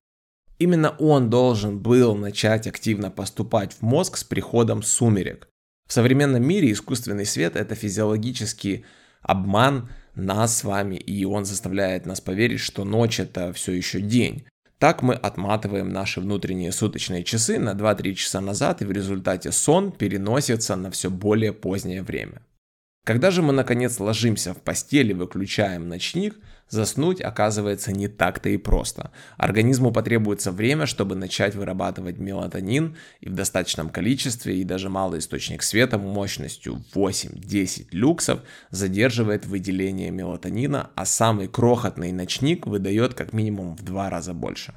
Именно 0.58 0.90
он 0.98 1.30
должен 1.30 1.80
был 1.80 2.16
начать 2.16 2.66
активно 2.66 3.12
поступать 3.12 3.74
в 3.74 3.84
мозг 3.84 4.18
с 4.18 4.24
приходом 4.24 4.82
сумерек, 4.82 5.48
в 5.88 5.94
современном 5.94 6.46
мире 6.46 6.72
искусственный 6.72 7.26
свет– 7.26 7.56
это 7.56 7.76
физиологический 7.76 8.86
обман 9.22 9.90
нас 10.16 10.58
с 10.58 10.64
вами, 10.64 10.96
и 10.96 11.24
он 11.26 11.46
заставляет 11.46 12.06
нас 12.06 12.20
поверить, 12.20 12.60
что 12.60 12.84
ночь– 12.84 13.20
это 13.22 13.54
все 13.54 13.72
еще 13.72 14.02
день. 14.02 14.46
Так 14.80 15.02
мы 15.02 15.16
отматываем 15.16 15.90
наши 15.90 16.22
внутренние 16.22 16.72
суточные 16.72 17.24
часы 17.24 17.58
на 17.58 17.74
2-3 17.74 18.14
часа 18.14 18.42
назад, 18.42 18.82
и 18.82 18.86
в 18.86 18.92
результате 18.92 19.52
сон 19.52 19.92
переносится 19.92 20.76
на 20.76 20.92
все 20.92 21.10
более 21.10 21.54
позднее 21.54 22.04
время. 22.04 22.42
Когда 23.06 23.32
же 23.32 23.42
мы 23.42 23.54
наконец 23.54 24.00
ложимся 24.00 24.54
в 24.54 24.58
постель 24.58 25.12
и 25.12 25.14
выключаем 25.14 25.88
ночник, 25.88 26.36
заснуть 26.70 27.22
оказывается 27.22 27.92
не 27.92 28.08
так-то 28.08 28.50
и 28.50 28.58
просто. 28.58 29.12
Организму 29.38 29.92
потребуется 29.92 30.52
время, 30.52 30.86
чтобы 30.86 31.16
начать 31.16 31.56
вырабатывать 31.56 32.18
мелатонин 32.18 32.96
и 33.22 33.30
в 33.30 33.34
достаточном 33.34 33.90
количестве, 33.90 34.58
и 34.58 34.64
даже 34.64 34.90
малый 34.90 35.20
источник 35.20 35.64
света 35.64 35.98
мощностью 35.98 36.84
8-10 36.94 37.88
люксов 37.92 38.42
задерживает 38.70 39.46
выделение 39.46 40.12
мелатонина, 40.12 40.90
а 40.96 41.06
самый 41.06 41.48
крохотный 41.48 42.12
ночник 42.12 42.68
выдает 42.68 43.14
как 43.14 43.34
минимум 43.34 43.76
в 43.76 43.84
два 43.84 44.10
раза 44.10 44.34
больше. 44.34 44.76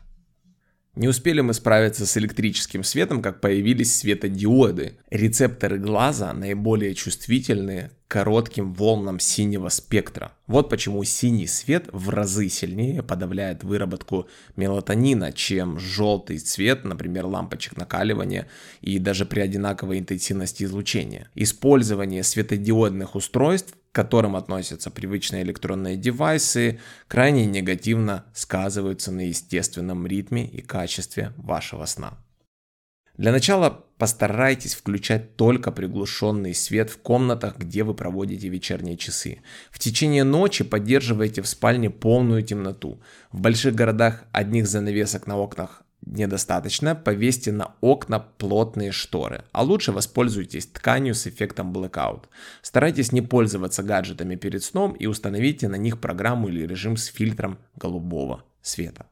Не 1.01 1.09
успели 1.09 1.41
мы 1.41 1.55
справиться 1.55 2.05
с 2.05 2.19
электрическим 2.19 2.85
светом, 2.85 3.23
как 3.23 3.41
появились 3.41 3.97
светодиоды. 3.97 4.99
Рецепторы 5.09 5.79
глаза 5.79 6.35
наиболее 6.35 6.95
чувствительные 6.95 7.93
к 8.07 8.13
коротким 8.13 8.75
волнам 8.75 9.19
синего 9.19 9.71
спектра. 9.71 10.33
Вот 10.47 10.69
почему 10.69 11.03
синий 11.05 11.47
свет 11.47 11.89
в 11.91 12.11
разы 12.11 12.51
сильнее 12.51 13.03
подавляет 13.03 13.65
выработку 13.65 14.29
мелатонина, 14.57 15.33
чем 15.33 15.79
желтый 15.79 16.37
цвет, 16.37 16.85
например, 16.85 17.25
лампочек 17.25 17.79
накаливания 17.79 18.47
и 18.83 18.99
даже 18.99 19.25
при 19.25 19.41
одинаковой 19.41 20.01
интенсивности 20.01 20.65
излучения. 20.65 21.31
Использование 21.35 22.23
светодиодных 22.23 23.15
устройств 23.15 23.75
к 23.91 23.95
которым 23.95 24.37
относятся 24.37 24.91
привычные 24.91 25.43
электронные 25.43 25.97
девайсы, 25.97 26.81
крайне 27.09 27.47
негативно 27.47 28.25
сказываются 28.35 29.11
на 29.11 29.29
естественном 29.29 30.07
ритме 30.07 30.47
и 30.47 30.61
качестве 30.63 31.33
вашего 31.37 31.85
сна. 31.87 32.19
Для 33.17 33.33
начала 33.33 33.85
постарайтесь 33.99 34.75
включать 34.75 35.37
только 35.37 35.73
приглушенный 35.73 36.55
свет 36.55 36.89
в 36.89 36.99
комнатах, 36.99 37.59
где 37.59 37.83
вы 37.83 37.93
проводите 37.93 38.49
вечерние 38.49 38.97
часы. 38.97 39.43
В 39.71 39.79
течение 39.79 40.25
ночи 40.25 40.65
поддерживайте 40.65 41.43
в 41.43 41.47
спальне 41.47 41.91
полную 41.91 42.43
темноту. 42.43 43.03
В 43.31 43.41
больших 43.41 43.75
городах 43.75 44.25
одних 44.33 44.67
занавесок 44.67 45.27
на 45.27 45.37
окнах 45.37 45.83
недостаточно, 46.05 46.95
повесьте 46.95 47.53
на 47.53 47.75
окна 47.81 48.21
плотные 48.21 48.93
шторы, 48.93 49.45
а 49.53 49.63
лучше 49.63 49.93
воспользуйтесь 49.93 50.67
тканью 50.67 51.15
с 51.15 51.27
эффектом 51.27 51.73
blackout. 51.73 52.25
Старайтесь 52.63 53.13
не 53.13 53.23
пользоваться 53.23 53.83
гаджетами 53.83 54.37
перед 54.37 54.63
сном 54.63 54.93
и 54.93 55.07
установите 55.07 55.69
на 55.69 55.77
них 55.77 56.01
программу 56.01 56.49
или 56.49 56.67
режим 56.67 56.97
с 56.97 57.07
фильтром 57.07 57.59
голубого 57.77 58.45
света. 58.63 59.07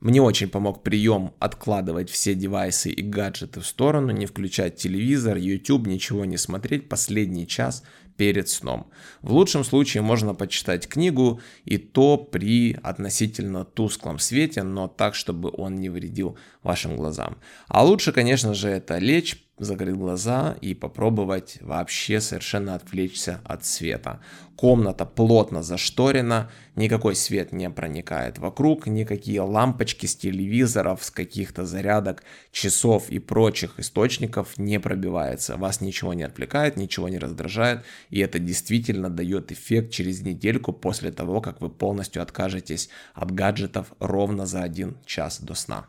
Мне 0.00 0.20
очень 0.20 0.48
помог 0.48 0.82
прием 0.82 1.32
откладывать 1.38 2.10
все 2.10 2.34
девайсы 2.34 2.90
и 2.90 3.02
гаджеты 3.02 3.60
в 3.60 3.66
сторону, 3.66 4.12
не 4.12 4.26
включать 4.26 4.76
телевизор, 4.76 5.38
YouTube, 5.38 5.86
ничего 5.86 6.26
не 6.26 6.36
смотреть 6.36 6.88
последний 6.88 7.46
час 7.46 7.82
перед 8.16 8.48
сном. 8.48 8.90
В 9.22 9.32
лучшем 9.32 9.64
случае 9.64 10.02
можно 10.02 10.34
почитать 10.34 10.88
книгу 10.88 11.40
и 11.64 11.78
то 11.78 12.16
при 12.16 12.78
относительно 12.82 13.64
тусклом 13.64 14.18
свете, 14.18 14.62
но 14.62 14.88
так, 14.88 15.14
чтобы 15.14 15.50
он 15.52 15.76
не 15.76 15.88
вредил 15.88 16.38
вашим 16.62 16.96
глазам. 16.96 17.38
А 17.68 17.84
лучше, 17.84 18.12
конечно 18.12 18.54
же, 18.54 18.68
это 18.68 18.98
лечь, 18.98 19.45
закрыть 19.58 19.96
глаза 19.96 20.56
и 20.60 20.74
попробовать 20.74 21.58
вообще 21.60 22.20
совершенно 22.20 22.74
отвлечься 22.74 23.40
от 23.44 23.64
света. 23.64 24.20
Комната 24.54 25.04
плотно 25.04 25.62
зашторена, 25.62 26.50
никакой 26.76 27.14
свет 27.14 27.52
не 27.52 27.68
проникает 27.70 28.38
вокруг, 28.38 28.86
никакие 28.86 29.40
лампочки 29.40 30.06
с 30.06 30.16
телевизоров, 30.16 31.04
с 31.04 31.10
каких-то 31.10 31.64
зарядок, 31.64 32.22
часов 32.52 33.10
и 33.10 33.18
прочих 33.18 33.78
источников 33.78 34.58
не 34.58 34.78
пробивается. 34.80 35.56
Вас 35.56 35.80
ничего 35.80 36.14
не 36.14 36.22
отвлекает, 36.22 36.76
ничего 36.76 37.08
не 37.08 37.18
раздражает, 37.18 37.82
и 38.10 38.20
это 38.20 38.38
действительно 38.38 39.10
дает 39.10 39.52
эффект 39.52 39.90
через 39.90 40.20
недельку 40.22 40.72
после 40.72 41.12
того, 41.12 41.40
как 41.40 41.60
вы 41.60 41.70
полностью 41.70 42.22
откажетесь 42.22 42.88
от 43.14 43.30
гаджетов 43.30 43.92
ровно 44.00 44.46
за 44.46 44.62
один 44.62 44.98
час 45.06 45.40
до 45.40 45.54
сна. 45.54 45.86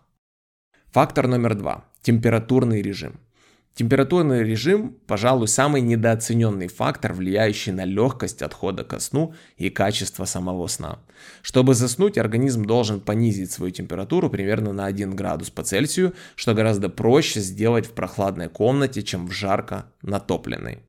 Фактор 0.91 1.27
номер 1.27 1.55
два. 1.55 1.85
Температурный 2.01 2.81
режим. 2.81 3.19
Температурный 3.77 4.43
режим, 4.43 4.97
пожалуй, 5.05 5.47
самый 5.47 5.81
недооцененный 5.81 6.67
фактор, 6.67 7.13
влияющий 7.13 7.71
на 7.71 7.85
легкость 7.85 8.41
отхода 8.41 8.83
ко 8.83 8.99
сну 8.99 9.35
и 9.55 9.69
качество 9.69 10.25
самого 10.25 10.65
сна. 10.65 10.97
Чтобы 11.43 11.75
заснуть, 11.75 12.17
организм 12.17 12.65
должен 12.65 12.99
понизить 12.99 13.51
свою 13.51 13.71
температуру 13.71 14.31
примерно 14.31 14.73
на 14.73 14.87
1 14.87 15.15
градус 15.15 15.51
по 15.51 15.61
Цельсию, 15.61 16.15
что 16.33 16.55
гораздо 16.55 16.89
проще 16.89 17.39
сделать 17.39 17.85
в 17.85 17.91
прохладной 17.91 18.49
комнате, 18.49 19.03
чем 19.03 19.27
в 19.27 19.31
жарко 19.31 19.85
натопленной. 20.01 20.79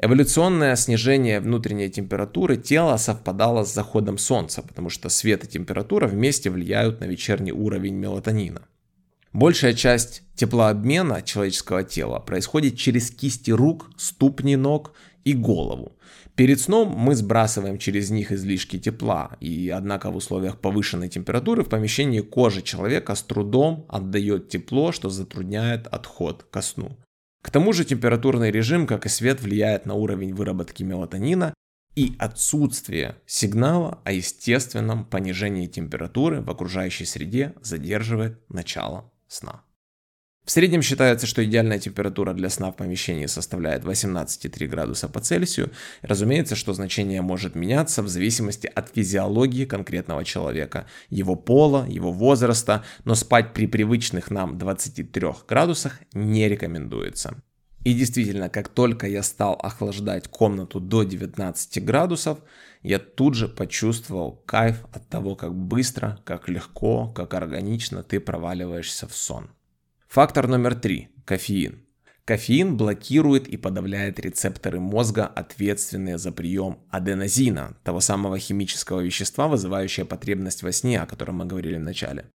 Эволюционное 0.00 0.76
снижение 0.76 1.40
внутренней 1.40 1.90
температуры 1.90 2.56
тела 2.56 2.98
совпадало 2.98 3.64
с 3.64 3.74
заходом 3.74 4.16
солнца, 4.16 4.62
потому 4.62 4.90
что 4.90 5.08
свет 5.08 5.42
и 5.42 5.48
температура 5.48 6.06
вместе 6.06 6.50
влияют 6.50 7.00
на 7.00 7.06
вечерний 7.06 7.50
уровень 7.50 7.96
мелатонина. 7.96 8.62
Большая 9.38 9.72
часть 9.72 10.22
теплообмена 10.34 11.22
человеческого 11.22 11.84
тела 11.84 12.18
происходит 12.18 12.76
через 12.76 13.12
кисти 13.12 13.52
рук, 13.52 13.88
ступни 13.96 14.56
ног 14.56 14.94
и 15.22 15.32
голову. 15.32 15.96
Перед 16.34 16.60
сном 16.60 16.88
мы 16.88 17.14
сбрасываем 17.14 17.78
через 17.78 18.10
них 18.10 18.32
излишки 18.32 18.80
тепла, 18.80 19.36
и 19.38 19.68
однако 19.68 20.10
в 20.10 20.16
условиях 20.16 20.58
повышенной 20.58 21.08
температуры 21.08 21.62
в 21.62 21.68
помещении 21.68 22.18
кожи 22.18 22.62
человека 22.62 23.14
с 23.14 23.22
трудом 23.22 23.86
отдает 23.88 24.48
тепло, 24.48 24.90
что 24.90 25.08
затрудняет 25.08 25.86
отход 25.86 26.44
ко 26.50 26.60
сну. 26.60 26.98
К 27.40 27.52
тому 27.52 27.72
же 27.72 27.84
температурный 27.84 28.50
режим, 28.50 28.88
как 28.88 29.06
и 29.06 29.08
свет, 29.08 29.40
влияет 29.40 29.86
на 29.86 29.94
уровень 29.94 30.34
выработки 30.34 30.82
мелатонина, 30.82 31.54
и 31.94 32.16
отсутствие 32.18 33.14
сигнала 33.24 34.00
о 34.02 34.10
естественном 34.10 35.04
понижении 35.04 35.68
температуры 35.68 36.40
в 36.40 36.50
окружающей 36.50 37.04
среде 37.04 37.54
задерживает 37.62 38.40
начало 38.48 39.12
сна. 39.28 39.62
В 40.48 40.50
среднем 40.50 40.80
считается, 40.80 41.26
что 41.26 41.44
идеальная 41.44 41.78
температура 41.78 42.32
для 42.32 42.48
сна 42.48 42.70
в 42.70 42.76
помещении 42.76 43.26
составляет 43.26 43.84
18,3 43.84 44.66
градуса 44.66 45.06
по 45.06 45.20
Цельсию. 45.20 45.70
Разумеется, 46.00 46.56
что 46.56 46.72
значение 46.72 47.20
может 47.20 47.54
меняться 47.54 48.02
в 48.02 48.08
зависимости 48.08 48.66
от 48.66 48.88
физиологии 48.88 49.66
конкретного 49.66 50.24
человека, 50.24 50.86
его 51.10 51.36
пола, 51.36 51.86
его 51.86 52.12
возраста, 52.12 52.82
но 53.04 53.14
спать 53.14 53.52
при 53.52 53.66
привычных 53.66 54.30
нам 54.30 54.56
23 54.56 55.28
градусах 55.46 56.00
не 56.14 56.48
рекомендуется. 56.48 57.36
И 57.84 57.94
действительно, 57.94 58.48
как 58.48 58.68
только 58.68 59.06
я 59.06 59.22
стал 59.22 59.54
охлаждать 59.62 60.28
комнату 60.28 60.80
до 60.80 61.04
19 61.04 61.84
градусов, 61.84 62.38
я 62.82 62.98
тут 62.98 63.34
же 63.34 63.48
почувствовал 63.48 64.42
кайф 64.46 64.84
от 64.92 65.08
того, 65.08 65.36
как 65.36 65.54
быстро, 65.54 66.20
как 66.24 66.48
легко, 66.48 67.08
как 67.08 67.34
органично 67.34 68.02
ты 68.02 68.20
проваливаешься 68.20 69.06
в 69.06 69.14
сон. 69.14 69.50
Фактор 70.08 70.48
номер 70.48 70.74
три– 70.74 71.08
кофеин. 71.24 71.84
Кофеин 72.24 72.76
блокирует 72.76 73.48
и 73.48 73.56
подавляет 73.56 74.20
рецепторы 74.20 74.80
мозга, 74.80 75.26
ответственные 75.26 76.18
за 76.18 76.30
прием 76.30 76.80
аденозина, 76.90 77.78
того 77.84 78.00
самого 78.00 78.38
химического 78.38 79.00
вещества, 79.00 79.48
вызывающего 79.48 80.04
потребность 80.04 80.62
во 80.62 80.72
сне, 80.72 81.00
о 81.00 81.06
котором 81.06 81.36
мы 81.36 81.46
говорили 81.46 81.76
в 81.76 81.80
начале. 81.80 82.28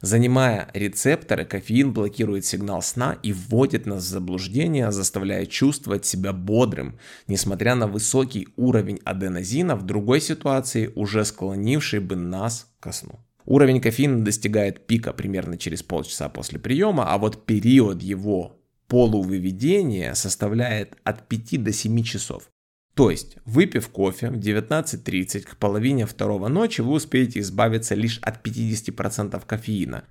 Занимая 0.00 0.70
рецепторы, 0.72 1.44
кофеин 1.44 1.92
блокирует 1.92 2.46
сигнал 2.46 2.80
сна 2.80 3.18
и 3.22 3.34
вводит 3.34 3.84
нас 3.84 4.04
в 4.04 4.08
заблуждение, 4.08 4.92
заставляя 4.92 5.44
чувствовать 5.44 6.06
себя 6.06 6.32
бодрым, 6.32 6.98
несмотря 7.26 7.74
на 7.74 7.86
высокий 7.86 8.48
уровень 8.56 9.00
аденозина 9.04 9.76
в 9.76 9.82
другой 9.84 10.22
ситуации, 10.22 10.90
уже 10.94 11.24
склонивший 11.26 12.00
бы 12.00 12.16
нас 12.16 12.68
ко 12.80 12.92
сну. 12.92 13.20
Уровень 13.44 13.80
кофеина 13.80 14.24
достигает 14.24 14.86
пика 14.86 15.12
примерно 15.12 15.58
через 15.58 15.82
полчаса 15.82 16.30
после 16.30 16.58
приема, 16.58 17.12
а 17.12 17.18
вот 17.18 17.44
период 17.44 18.02
его 18.02 18.60
полувыведения 18.86 20.14
составляет 20.14 20.96
от 21.04 21.28
5 21.28 21.62
до 21.62 21.72
7 21.72 22.02
часов. 22.02 22.49
То 22.94 23.10
есть, 23.10 23.36
выпив 23.44 23.88
кофе 23.88 24.30
в 24.30 24.36
19.30 24.36 25.40
к 25.42 25.56
половине 25.56 26.06
второго 26.06 26.48
ночи, 26.48 26.80
вы 26.80 26.92
успеете 26.92 27.40
избавиться 27.40 27.94
лишь 27.94 28.18
от 28.18 28.46
50% 28.46 29.42
кофеина. 29.46 30.04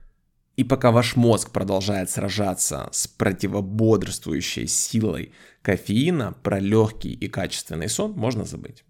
И 0.56 0.64
пока 0.64 0.92
ваш 0.92 1.16
мозг 1.16 1.52
продолжает 1.52 2.10
сражаться 2.10 2.90
с 2.92 3.08
противободрствующей 3.08 4.68
силой 4.68 5.34
кофеина, 5.62 6.34
про 6.44 6.60
легкий 6.60 7.14
и 7.14 7.28
качественный 7.28 7.90
сон 7.90 8.14
можно 8.14 8.44
забыть. 8.44 8.84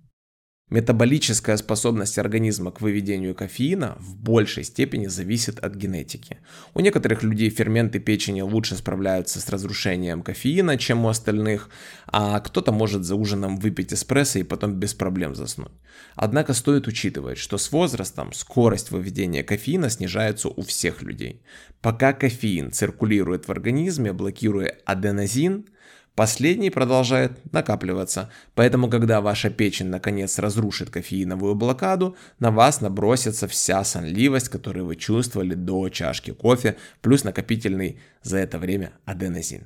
Метаболическая 0.69 1.57
способность 1.57 2.19
организма 2.19 2.71
к 2.71 2.79
выведению 2.81 3.33
кофеина 3.33 3.97
в 3.99 4.15
большей 4.15 4.63
степени 4.63 5.07
зависит 5.07 5.57
от 5.57 5.73
генетики. 5.73 6.37
У 6.75 6.79
некоторых 6.79 7.23
людей 7.23 7.49
ферменты 7.49 7.97
печени 7.99 8.41
лучше 8.41 8.75
справляются 8.75 9.41
с 9.41 9.49
разрушением 9.49 10.21
кофеина, 10.21 10.77
чем 10.77 11.05
у 11.05 11.09
остальных, 11.09 11.69
а 12.05 12.39
кто-то 12.39 12.71
может 12.71 13.03
за 13.03 13.15
ужином 13.15 13.57
выпить 13.57 13.93
эспрессо 13.93 14.39
и 14.39 14.43
потом 14.43 14.75
без 14.75 14.93
проблем 14.93 15.33
заснуть. 15.33 15.71
Однако 16.13 16.53
стоит 16.53 16.85
учитывать, 16.85 17.39
что 17.39 17.57
с 17.57 17.71
возрастом 17.71 18.31
скорость 18.31 18.91
выведения 18.91 19.41
кофеина 19.41 19.89
снижается 19.89 20.49
у 20.49 20.61
всех 20.61 21.01
людей. 21.01 21.41
Пока 21.81 22.13
кофеин 22.13 22.71
циркулирует 22.71 23.47
в 23.47 23.51
организме, 23.51 24.13
блокируя 24.13 24.77
аденозин– 24.85 25.65
Последний 26.19 26.69
продолжает 26.69 27.53
накапливаться, 27.53 28.29
поэтому 28.53 28.89
когда 28.89 29.21
ваша 29.21 29.49
печень 29.49 29.87
наконец 29.87 30.37
разрушит 30.37 30.89
кофеиновую 30.89 31.55
блокаду, 31.55 32.17
на 32.39 32.51
вас 32.51 32.81
набросится 32.81 33.47
вся 33.47 33.81
сонливость, 33.85 34.49
которую 34.49 34.85
вы 34.85 34.97
чувствовали 34.97 35.53
до 35.53 35.87
чашки 35.87 36.31
кофе, 36.31 36.75
плюс 36.99 37.23
накопительный 37.23 38.01
за 38.21 38.37
это 38.39 38.59
время 38.59 38.91
аденозин. 39.05 39.65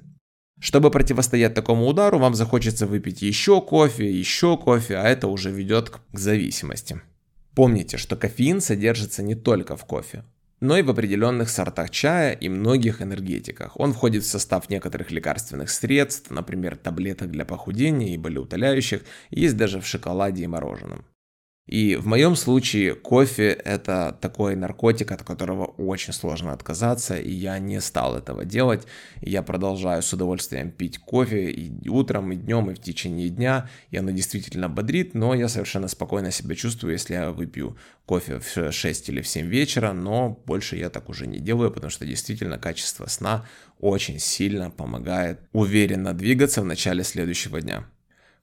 Чтобы 0.59 0.91
противостоять 0.91 1.55
такому 1.55 1.87
удару, 1.87 2.19
вам 2.19 2.35
захочется 2.35 2.85
выпить 2.85 3.23
еще 3.23 3.59
кофе, 3.59 4.11
еще 4.11 4.55
кофе, 4.55 4.97
а 4.97 5.07
это 5.07 5.29
уже 5.29 5.49
ведет 5.49 5.89
к 5.89 6.01
зависимости. 6.11 7.01
Помните, 7.55 7.97
что 7.97 8.15
кофеин 8.15 8.61
содержится 8.61 9.23
не 9.23 9.33
только 9.33 9.75
в 9.75 9.85
кофе 9.85 10.23
но 10.63 10.77
и 10.77 10.81
в 10.81 10.89
определенных 10.89 11.49
сортах 11.49 11.89
чая 11.89 12.31
и 12.31 12.47
многих 12.47 13.01
энергетиках. 13.01 13.77
Он 13.77 13.91
входит 13.91 14.23
в 14.23 14.29
состав 14.29 14.69
некоторых 14.69 15.11
лекарственных 15.11 15.69
средств, 15.69 16.31
например, 16.31 16.77
таблеток 16.77 17.31
для 17.31 17.43
похудения 17.43 18.13
и 18.13 18.17
болеутоляющих, 18.17 19.01
есть 19.29 19.57
даже 19.57 19.81
в 19.81 19.85
шоколаде 19.85 20.43
и 20.43 20.47
мороженом. 20.47 21.03
И 21.65 21.95
в 21.95 22.05
моем 22.07 22.35
случае 22.35 22.93
кофе 22.93 23.51
это 23.51 24.17
такой 24.19 24.57
наркотик, 24.57 25.13
от 25.13 25.23
которого 25.23 25.63
очень 25.63 26.11
сложно 26.11 26.51
отказаться, 26.51 27.15
и 27.15 27.31
я 27.31 27.57
не 27.57 27.79
стал 27.79 28.17
этого 28.17 28.43
делать. 28.43 28.85
Я 29.21 29.43
продолжаю 29.43 30.01
с 30.01 30.11
удовольствием 30.11 30.71
пить 30.71 30.97
кофе 30.97 31.51
и 31.51 31.87
утром, 31.87 32.33
и 32.33 32.35
днем, 32.35 32.69
и 32.69 32.73
в 32.73 32.79
течение 32.79 33.29
дня, 33.29 33.69
и 33.91 33.97
оно 33.97 34.11
действительно 34.11 34.67
бодрит, 34.67 35.13
но 35.13 35.33
я 35.33 35.47
совершенно 35.47 35.87
спокойно 35.87 36.31
себя 36.31 36.53
чувствую, 36.53 36.93
если 36.93 37.13
я 37.13 37.31
выпью 37.31 37.77
кофе 38.05 38.39
в 38.39 38.71
6 38.73 39.09
или 39.09 39.21
в 39.21 39.27
7 39.27 39.47
вечера, 39.47 39.93
но 39.93 40.41
больше 40.45 40.75
я 40.75 40.89
так 40.89 41.07
уже 41.07 41.27
не 41.27 41.39
делаю, 41.39 41.71
потому 41.71 41.91
что 41.91 42.05
действительно 42.05 42.57
качество 42.57 43.05
сна 43.05 43.45
очень 43.79 44.19
сильно 44.19 44.69
помогает 44.69 45.39
уверенно 45.53 46.13
двигаться 46.13 46.61
в 46.61 46.65
начале 46.65 47.05
следующего 47.05 47.61
дня. 47.61 47.85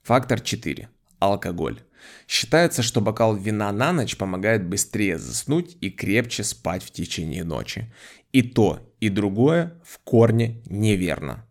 Фактор 0.01 0.41
4. 0.41 0.89
Алкоголь. 1.21 1.79
Считается, 2.27 2.81
что 2.81 2.99
бокал 2.99 3.35
вина 3.35 3.71
на 3.71 3.93
ночь 3.93 4.17
помогает 4.17 4.67
быстрее 4.67 5.19
заснуть 5.19 5.77
и 5.79 5.91
крепче 5.91 6.43
спать 6.43 6.83
в 6.83 6.89
течение 6.89 7.43
ночи. 7.43 7.93
И 8.33 8.41
то, 8.41 8.79
и 8.99 9.09
другое 9.09 9.79
в 9.85 9.99
корне 9.99 10.63
неверно. 10.65 11.45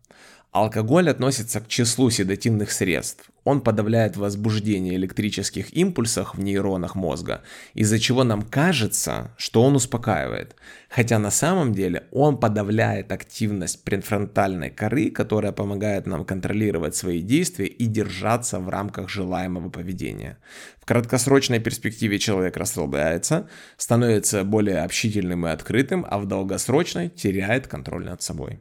Алкоголь 0.51 1.09
относится 1.09 1.61
к 1.61 1.69
числу 1.69 2.09
седативных 2.09 2.71
средств. 2.71 3.30
Он 3.43 3.61
подавляет 3.61 4.17
возбуждение 4.17 4.95
электрических 4.95 5.75
импульсов 5.75 6.35
в 6.35 6.39
нейронах 6.39 6.93
мозга, 6.95 7.41
из-за 7.73 7.99
чего 7.99 8.23
нам 8.23 8.43
кажется, 8.43 9.33
что 9.37 9.63
он 9.63 9.75
успокаивает. 9.75 10.55
Хотя 10.89 11.17
на 11.17 11.31
самом 11.31 11.73
деле 11.73 12.07
он 12.11 12.37
подавляет 12.37 13.11
активность 13.11 13.83
префронтальной 13.83 14.69
коры, 14.69 15.09
которая 15.09 15.51
помогает 15.51 16.05
нам 16.05 16.23
контролировать 16.23 16.95
свои 16.95 17.21
действия 17.21 17.65
и 17.65 17.85
держаться 17.85 18.59
в 18.59 18.69
рамках 18.69 19.09
желаемого 19.09 19.69
поведения. 19.69 20.37
В 20.79 20.85
краткосрочной 20.85 21.59
перспективе 21.59 22.19
человек 22.19 22.57
расслабляется, 22.57 23.49
становится 23.77 24.43
более 24.43 24.83
общительным 24.83 25.47
и 25.47 25.49
открытым, 25.49 26.05
а 26.07 26.19
в 26.19 26.27
долгосрочной 26.27 27.09
теряет 27.09 27.67
контроль 27.67 28.05
над 28.05 28.21
собой. 28.21 28.59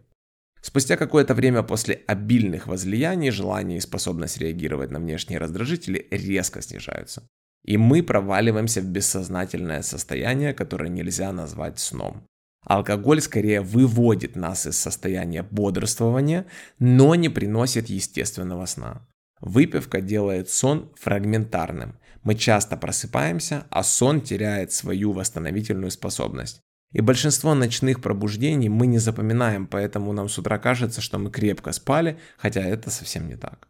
Спустя 0.63 0.97
какое-то 0.97 1.35
время 1.35 1.63
после 1.63 2.03
обильных 2.07 2.67
возлияний 2.67 3.31
желание 3.31 3.79
и 3.79 3.81
способность 3.81 4.39
реагировать 4.39 4.91
на 4.91 4.99
внешние 4.99 5.39
раздражители 5.39 6.07
резко 6.11 6.61
снижаются. 6.61 7.27
И 7.65 7.77
мы 7.77 8.03
проваливаемся 8.03 8.81
в 8.81 8.87
бессознательное 8.87 9.83
состояние, 9.83 10.55
которое 10.55 10.91
нельзя 10.91 11.33
назвать 11.33 11.79
сном. 11.79 12.27
Алкоголь 12.65 13.21
скорее 13.23 13.63
выводит 13.63 14.37
нас 14.37 14.67
из 14.67 14.77
состояния 14.77 15.43
бодрствования, 15.43 16.47
но 16.79 17.15
не 17.15 17.29
приносит 17.31 17.89
естественного 17.89 18.67
сна. 18.67 19.07
Выпивка 19.41 20.03
делает 20.03 20.51
сон 20.51 20.93
фрагментарным. 20.97 21.99
Мы 22.23 22.35
часто 22.35 22.77
просыпаемся, 22.77 23.67
а 23.71 23.83
сон 23.83 24.21
теряет 24.21 24.73
свою 24.73 25.13
восстановительную 25.13 25.91
способность. 25.91 26.61
И 26.93 27.01
большинство 27.01 27.55
ночных 27.55 28.01
пробуждений 28.01 28.69
мы 28.69 28.87
не 28.87 28.99
запоминаем, 28.99 29.67
поэтому 29.67 30.13
нам 30.13 30.29
с 30.29 30.39
утра 30.39 30.59
кажется, 30.59 31.01
что 31.01 31.19
мы 31.19 31.31
крепко 31.31 31.73
спали, 31.73 32.19
хотя 32.37 32.63
это 32.63 32.91
совсем 32.91 33.29
не 33.29 33.37
так. 33.37 33.69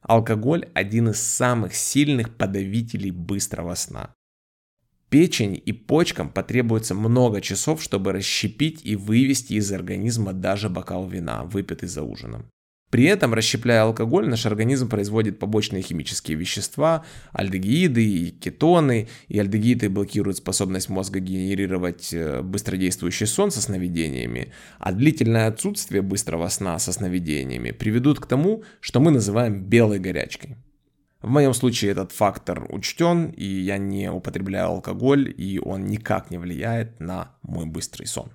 Алкоголь– 0.00 0.68
один 0.74 1.10
из 1.10 1.20
самых 1.20 1.74
сильных 1.74 2.34
подавителей 2.34 3.10
быстрого 3.10 3.74
сна. 3.74 4.14
Печень 5.10 5.60
и 5.64 5.72
почкам 5.72 6.30
потребуется 6.30 6.94
много 6.94 7.40
часов, 7.40 7.82
чтобы 7.82 8.12
расщепить 8.12 8.84
и 8.84 8.96
вывести 8.96 9.54
из 9.54 9.70
организма 9.72 10.32
даже 10.32 10.68
бокал 10.68 11.06
вина, 11.06 11.44
выпитый 11.44 11.88
за 11.88 12.02
ужином. 12.02 12.50
При 12.96 13.04
этом, 13.04 13.34
расщепляя 13.34 13.82
алкоголь, 13.82 14.26
наш 14.26 14.46
организм 14.46 14.88
производит 14.88 15.38
побочные 15.38 15.82
химические 15.82 16.38
вещества, 16.38 17.04
альдегиды 17.30 18.02
и 18.02 18.30
кетоны, 18.30 19.08
и 19.28 19.38
альдегиды 19.38 19.90
блокируют 19.90 20.38
способность 20.38 20.88
мозга 20.88 21.20
генерировать 21.20 22.14
э, 22.14 22.40
быстродействующий 22.40 23.26
сон 23.26 23.50
со 23.50 23.60
сновидениями, 23.60 24.50
а 24.78 24.92
длительное 24.92 25.48
отсутствие 25.48 26.00
быстрого 26.00 26.48
сна 26.48 26.78
со 26.78 26.90
сновидениями 26.90 27.70
приведут 27.72 28.18
к 28.18 28.24
тому, 28.24 28.64
что 28.80 28.98
мы 28.98 29.10
называем 29.10 29.62
белой 29.62 29.98
горячкой. 29.98 30.56
В 31.20 31.28
моем 31.28 31.52
случае 31.52 31.90
этот 31.90 32.12
фактор 32.12 32.64
учтен, 32.70 33.26
и 33.26 33.44
я 33.44 33.76
не 33.76 34.10
употребляю 34.10 34.68
алкоголь, 34.68 35.34
и 35.36 35.58
он 35.58 35.84
никак 35.84 36.30
не 36.30 36.38
влияет 36.38 36.98
на 36.98 37.36
мой 37.42 37.66
быстрый 37.66 38.06
сон. 38.06 38.32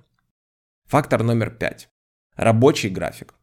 Фактор 0.86 1.24
номер 1.24 1.50
пять. 1.50 1.88
Рабочий 2.36 2.90
график. 2.90 3.34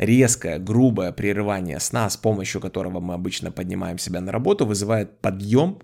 Резкое, 0.00 0.58
грубое 0.58 1.12
прерывание 1.12 1.78
сна, 1.78 2.08
с 2.08 2.16
помощью 2.16 2.62
которого 2.62 3.00
мы 3.00 3.12
обычно 3.12 3.52
поднимаем 3.52 3.98
себя 3.98 4.22
на 4.22 4.32
работу, 4.32 4.64
вызывает 4.64 5.20
подъем 5.20 5.82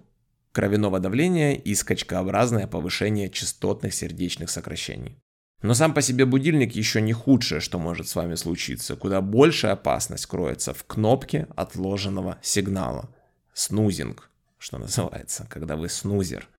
кровяного 0.53 1.01
давления 1.01 1.53
и 1.53 1.75
скачкообразное 1.75 2.67
повышение 2.67 3.29
частотных 3.29 3.93
сердечных 3.93 4.49
сокращений. 4.49 5.19
Но 5.61 5.75
сам 5.75 5.93
по 5.93 6.01
себе 6.01 6.25
будильник 6.25 6.75
еще 6.75 7.03
не 7.03 7.13
худшее, 7.13 7.61
что 7.61 7.79
может 7.79 8.09
с 8.09 8.17
вами 8.17 8.37
случиться. 8.37 8.97
Куда 8.97 9.21
большая 9.21 9.73
опасность 9.73 10.25
кроется 10.25 10.73
в 10.73 10.85
кнопке 10.85 11.47
отложенного 11.55 12.39
сигнала. 12.41 13.11
Снузинг, 13.53 14.31
что 14.57 14.79
называется, 14.79 15.47
когда 15.51 15.77
вы 15.77 15.91
снузер– 15.91 16.49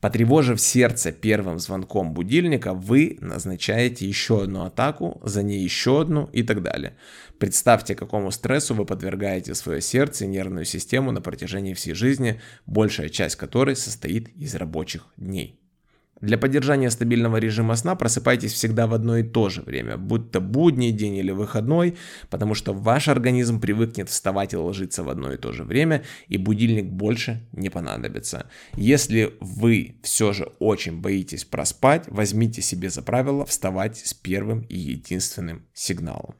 Потревожив 0.00 0.60
сердце 0.60 1.10
первым 1.10 1.58
звонком 1.58 2.12
будильника, 2.12 2.74
вы 2.74 3.16
назначаете 3.22 4.06
еще 4.06 4.42
одну 4.42 4.64
атаку, 4.64 5.20
за 5.24 5.42
ней 5.42 5.62
еще 5.62 6.02
одну 6.02 6.26
и 6.32 6.42
так 6.42 6.62
далее. 6.62 6.98
Представьте, 7.38 7.94
какому 7.94 8.30
стрессу 8.30 8.74
вы 8.74 8.84
подвергаете 8.84 9.54
свое 9.54 9.80
сердце 9.80 10.24
и 10.24 10.28
нервную 10.28 10.66
систему 10.66 11.12
на 11.12 11.22
протяжении 11.22 11.72
всей 11.72 11.94
жизни, 11.94 12.40
большая 12.66 13.08
часть 13.08 13.36
которой 13.36 13.74
состоит 13.74 14.28
из 14.36 14.54
рабочих 14.54 15.06
дней. 15.16 15.65
Для 16.20 16.38
поддержания 16.38 16.90
стабильного 16.90 17.36
режима 17.36 17.76
сна 17.76 17.94
просыпайтесь 17.94 18.52
всегда 18.52 18.86
в 18.86 18.94
одно 18.94 19.18
и 19.18 19.22
то 19.22 19.50
же 19.50 19.60
время, 19.60 19.98
будь 19.98 20.30
то 20.30 20.40
будний 20.40 20.90
день 20.90 21.16
или 21.16 21.30
выходной, 21.30 21.96
потому 22.30 22.54
что 22.54 22.72
ваш 22.72 23.08
организм 23.08 23.60
привыкнет 23.60 24.08
вставать 24.08 24.54
и 24.54 24.56
ложиться 24.56 25.04
в 25.04 25.10
одно 25.10 25.32
и 25.32 25.36
то 25.36 25.52
же 25.52 25.62
время, 25.62 26.04
и 26.28 26.38
будильник 26.38 26.86
больше 26.86 27.46
не 27.52 27.68
понадобится. 27.68 28.48
Если 28.74 29.34
вы 29.40 29.96
все 30.02 30.32
же 30.32 30.52
очень 30.58 31.02
боитесь 31.02 31.44
проспать, 31.44 32.04
возьмите 32.08 32.62
себе 32.62 32.88
за 32.88 33.02
правило 33.02 33.44
вставать 33.44 33.98
с 33.98 34.14
первым 34.14 34.62
и 34.62 34.78
единственным 34.78 35.66
сигналом. 35.74 36.34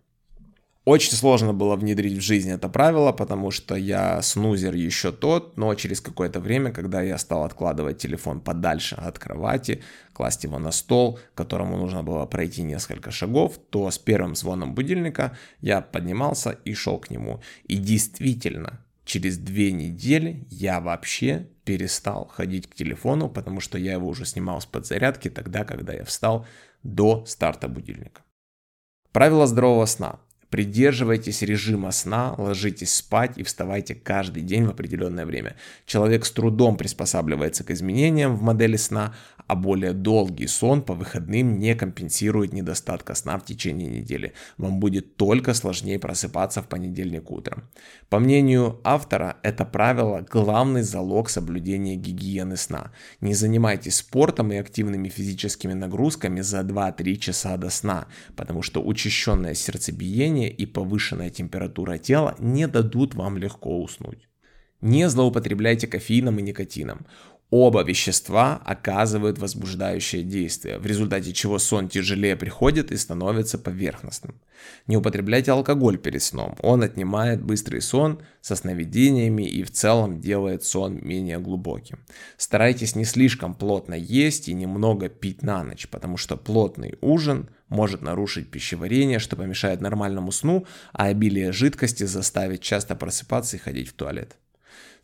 Очень 0.86 1.16
сложно 1.16 1.52
было 1.52 1.74
внедрить 1.74 2.16
в 2.16 2.20
жизнь 2.20 2.48
это 2.48 2.68
правило, 2.68 3.10
потому 3.10 3.50
что 3.50 3.74
я 3.74 4.22
снузер 4.22 4.72
еще 4.76 5.10
тот, 5.10 5.56
но 5.56 5.74
через 5.74 6.00
какое-то 6.00 6.38
время, 6.38 6.70
когда 6.70 7.02
я 7.02 7.18
стал 7.18 7.42
откладывать 7.42 7.98
телефон 7.98 8.40
подальше 8.40 8.94
от 8.94 9.18
кровати, 9.18 9.82
класть 10.12 10.44
его 10.44 10.60
на 10.60 10.70
стол, 10.70 11.18
которому 11.34 11.76
нужно 11.76 12.04
было 12.04 12.24
пройти 12.26 12.62
несколько 12.62 13.10
шагов, 13.10 13.58
то 13.70 13.90
с 13.90 13.98
первым 13.98 14.36
звоном 14.36 14.76
будильника 14.76 15.36
я 15.60 15.80
поднимался 15.80 16.50
и 16.64 16.72
шел 16.74 16.98
к 17.00 17.10
нему. 17.10 17.40
И 17.64 17.78
действительно, 17.78 18.78
через 19.04 19.38
две 19.38 19.72
недели 19.72 20.46
я 20.50 20.78
вообще 20.78 21.48
перестал 21.64 22.28
ходить 22.28 22.70
к 22.70 22.76
телефону, 22.76 23.28
потому 23.28 23.58
что 23.58 23.76
я 23.76 23.94
его 23.94 24.06
уже 24.06 24.24
снимал 24.24 24.60
с 24.60 24.66
подзарядки 24.66 25.30
тогда, 25.30 25.64
когда 25.64 25.94
я 25.94 26.04
встал 26.04 26.46
до 26.84 27.24
старта 27.26 27.66
будильника. 27.66 28.22
Правило 29.10 29.48
здорового 29.48 29.86
сна. 29.86 30.20
Придерживайтесь 30.56 31.42
режима 31.42 31.90
сна, 31.90 32.34
ложитесь 32.38 32.94
спать 32.94 33.36
и 33.36 33.42
вставайте 33.42 33.94
каждый 33.94 34.42
день 34.42 34.64
в 34.64 34.70
определенное 34.70 35.26
время. 35.26 35.54
Человек 35.84 36.24
с 36.24 36.30
трудом 36.30 36.78
приспосабливается 36.78 37.62
к 37.62 37.70
изменениям 37.72 38.34
в 38.34 38.40
модели 38.40 38.76
сна, 38.76 39.14
а 39.46 39.54
более 39.54 39.92
долгий 39.92 40.46
сон 40.46 40.82
по 40.82 40.94
выходным 40.94 41.58
не 41.58 41.74
компенсирует 41.74 42.52
недостатка 42.52 43.14
сна 43.14 43.38
в 43.38 43.44
течение 43.44 43.88
недели. 43.88 44.32
Вам 44.58 44.80
будет 44.80 45.16
только 45.16 45.54
сложнее 45.54 45.98
просыпаться 45.98 46.62
в 46.62 46.68
понедельник 46.68 47.30
утром. 47.30 47.64
По 48.08 48.18
мнению 48.18 48.80
автора, 48.84 49.36
это 49.42 49.64
правило– 49.64 50.24
главный 50.30 50.82
залог 50.82 51.30
соблюдения 51.30 51.96
гигиены 51.96 52.56
сна. 52.56 52.92
Не 53.20 53.34
занимайтесь 53.34 53.96
спортом 53.96 54.52
и 54.52 54.56
активными 54.56 55.08
физическими 55.08 55.72
нагрузками 55.72 56.40
за 56.40 56.60
2-3 56.60 57.16
часа 57.16 57.56
до 57.56 57.70
сна, 57.70 58.06
потому 58.36 58.62
что 58.62 58.82
учащенное 58.82 59.54
сердцебиение 59.54 60.50
и 60.50 60.66
повышенная 60.66 61.30
температура 61.30 61.98
тела 61.98 62.34
не 62.38 62.66
дадут 62.66 63.14
вам 63.14 63.38
легко 63.38 63.82
уснуть. 63.82 64.28
Не 64.82 65.08
злоупотребляйте 65.08 65.86
кофеином 65.86 66.38
и 66.38 66.42
никотином. 66.42 67.06
Оба 67.50 67.84
вещества 67.84 68.60
оказывают 68.64 69.38
возбуждающее 69.38 70.24
действие, 70.24 70.78
в 70.78 70.86
результате 70.86 71.32
чего 71.32 71.60
сон 71.60 71.88
тяжелее 71.88 72.34
приходит 72.34 72.90
и 72.90 72.96
становится 72.96 73.56
поверхностным. 73.56 74.40
Не 74.88 74.96
употребляйте 74.96 75.52
алкоголь 75.52 75.96
перед 75.96 76.24
сном, 76.24 76.56
он 76.60 76.82
отнимает 76.82 77.40
быстрый 77.40 77.80
сон 77.80 78.20
со 78.40 78.56
сновидениями 78.56 79.44
и 79.44 79.62
в 79.62 79.70
целом 79.70 80.20
делает 80.20 80.64
сон 80.64 80.98
менее 81.00 81.38
глубоким. 81.38 82.00
Старайтесь 82.36 82.96
не 82.96 83.04
слишком 83.04 83.54
плотно 83.54 83.94
есть 83.94 84.48
и 84.48 84.54
немного 84.54 85.08
пить 85.08 85.42
на 85.42 85.62
ночь, 85.62 85.86
потому 85.88 86.16
что 86.16 86.36
плотный 86.36 86.98
ужин 87.00 87.48
может 87.68 88.02
нарушить 88.02 88.50
пищеварение, 88.50 89.20
что 89.20 89.36
помешает 89.36 89.80
нормальному 89.80 90.32
сну, 90.32 90.66
а 90.92 91.06
обилие 91.06 91.52
жидкости 91.52 92.04
заставит 92.04 92.60
часто 92.60 92.96
просыпаться 92.96 93.56
и 93.56 93.60
ходить 93.60 93.88
в 93.88 93.92
туалет. 93.92 94.36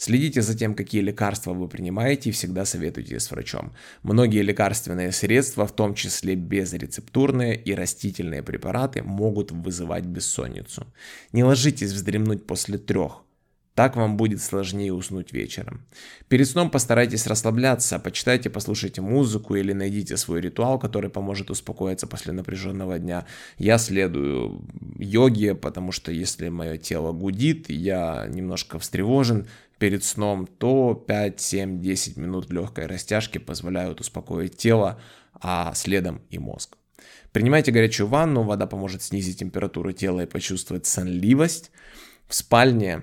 Следите 0.02 0.42
за 0.42 0.58
тем, 0.58 0.74
какие 0.74 1.00
лекарства 1.00 1.52
вы 1.52 1.68
принимаете 1.68 2.30
и 2.30 2.32
всегда 2.32 2.64
советуйте 2.64 3.20
с 3.20 3.30
врачом. 3.30 3.72
Многие 4.02 4.42
лекарственные 4.42 5.12
средства, 5.12 5.64
в 5.64 5.70
том 5.70 5.94
числе 5.94 6.34
безрецептурные 6.34 7.54
и 7.54 7.72
растительные 7.72 8.42
препараты, 8.42 9.04
могут 9.04 9.52
вызывать 9.52 10.04
бессонницу. 10.04 10.88
Не 11.30 11.44
ложитесь 11.44 11.92
вздремнуть 11.92 12.48
после 12.48 12.78
трех. 12.78 13.22
Так 13.74 13.96
вам 13.96 14.16
будет 14.16 14.42
сложнее 14.42 14.92
уснуть 14.92 15.32
вечером. 15.32 15.86
Перед 16.28 16.46
сном 16.48 16.68
постарайтесь 16.70 17.26
расслабляться, 17.26 17.98
почитайте, 17.98 18.50
послушайте 18.50 19.00
музыку 19.00 19.54
или 19.54 19.72
найдите 19.72 20.16
свой 20.16 20.40
ритуал, 20.40 20.78
который 20.80 21.10
поможет 21.10 21.48
успокоиться 21.48 22.06
после 22.06 22.32
напряженного 22.32 22.98
дня. 22.98 23.24
Я 23.56 23.78
следую 23.78 24.62
йоге, 24.98 25.54
потому 25.54 25.92
что 25.92 26.12
если 26.12 26.48
мое 26.50 26.76
тело 26.76 27.12
гудит, 27.12 27.70
я 27.70 28.26
немножко 28.28 28.78
встревожен 28.78 29.46
перед 29.82 30.04
сном, 30.04 30.46
то 30.46 30.94
5, 30.94 31.40
7, 31.40 31.80
10 31.80 32.16
минут 32.16 32.52
легкой 32.52 32.86
растяжки 32.86 33.38
позволяют 33.38 34.00
успокоить 34.00 34.56
тело, 34.56 35.00
а 35.34 35.74
следом 35.74 36.22
и 36.30 36.38
мозг. 36.38 36.76
Принимайте 37.32 37.72
горячую 37.72 38.06
ванну, 38.06 38.44
вода 38.44 38.68
поможет 38.68 39.02
снизить 39.02 39.40
температуру 39.40 39.90
тела 39.90 40.20
и 40.20 40.26
почувствовать 40.26 40.86
сонливость. 40.86 41.72
В 42.28 42.34
спальне 42.36 43.02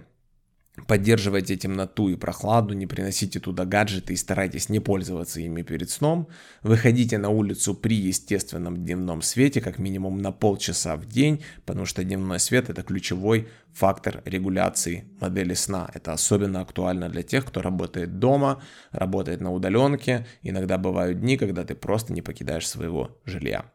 Поддерживайте 0.88 1.58
темноту 1.58 2.10
и 2.10 2.16
прохладу, 2.16 2.74
не 2.74 2.88
приносите 2.88 3.40
туда 3.40 3.66
гаджеты 3.66 4.14
и 4.14 4.16
старайтесь 4.16 4.70
не 4.70 4.80
пользоваться 4.80 5.42
ими 5.42 5.62
перед 5.62 5.90
сном. 5.90 6.28
Выходите 6.64 7.18
на 7.18 7.30
улицу 7.30 7.76
при 7.76 7.96
естественном 7.96 8.78
дневном 8.78 9.22
свете, 9.22 9.62
как 9.62 9.80
минимум 9.80 10.22
на 10.22 10.32
полчаса 10.32 10.96
в 10.96 11.06
день, 11.06 11.44
потому 11.66 11.86
что 11.86 12.04
дневной 12.04 12.40
свет 12.40 12.70
это 12.70 12.84
ключевой 12.84 13.48
фактор 13.74 14.22
регуляции 14.26 15.06
модели 15.20 15.54
сна. 15.54 15.90
Это 15.94 16.14
особенно 16.14 16.62
актуально 16.62 17.10
для 17.10 17.24
тех, 17.24 17.46
кто 17.46 17.62
работает 17.62 18.20
дома, 18.20 18.62
работает 18.92 19.42
на 19.42 19.52
удаленке. 19.52 20.28
Иногда 20.44 20.78
бывают 20.78 21.20
дни, 21.20 21.38
когда 21.38 21.64
ты 21.64 21.76
просто 21.76 22.14
не 22.14 22.22
покидаешь 22.22 22.68
своего 22.68 23.18
жилья. 23.26 23.66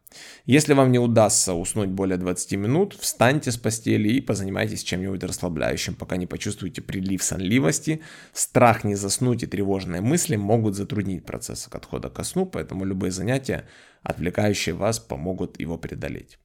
Если 0.45 0.73
вам 0.73 0.91
не 0.91 0.99
удастся 0.99 1.53
уснуть 1.53 1.89
более 1.89 2.17
20 2.17 2.53
минут, 2.53 2.93
встаньте 2.93 3.51
с 3.51 3.57
постели 3.57 4.09
и 4.09 4.21
позанимайтесь 4.21 4.83
чем-нибудь 4.83 5.23
расслабляющим, 5.23 5.95
пока 5.95 6.17
не 6.17 6.27
почувствуете 6.27 6.81
прилив 6.81 7.23
сонливости. 7.23 8.01
Страх 8.33 8.83
не 8.83 8.95
заснуть 8.95 9.43
и 9.43 9.47
тревожные 9.47 10.01
мысли 10.01 10.35
могут 10.35 10.75
затруднить 10.75 11.25
процесс 11.25 11.67
отхода 11.71 12.09
ко 12.09 12.23
сну, 12.23 12.45
поэтому 12.45 12.85
любые 12.85 13.11
занятия, 13.11 13.67
отвлекающие 14.03 14.75
вас, 14.75 14.99
помогут 14.99 15.59
его 15.59 15.77
преодолеть. 15.77 16.37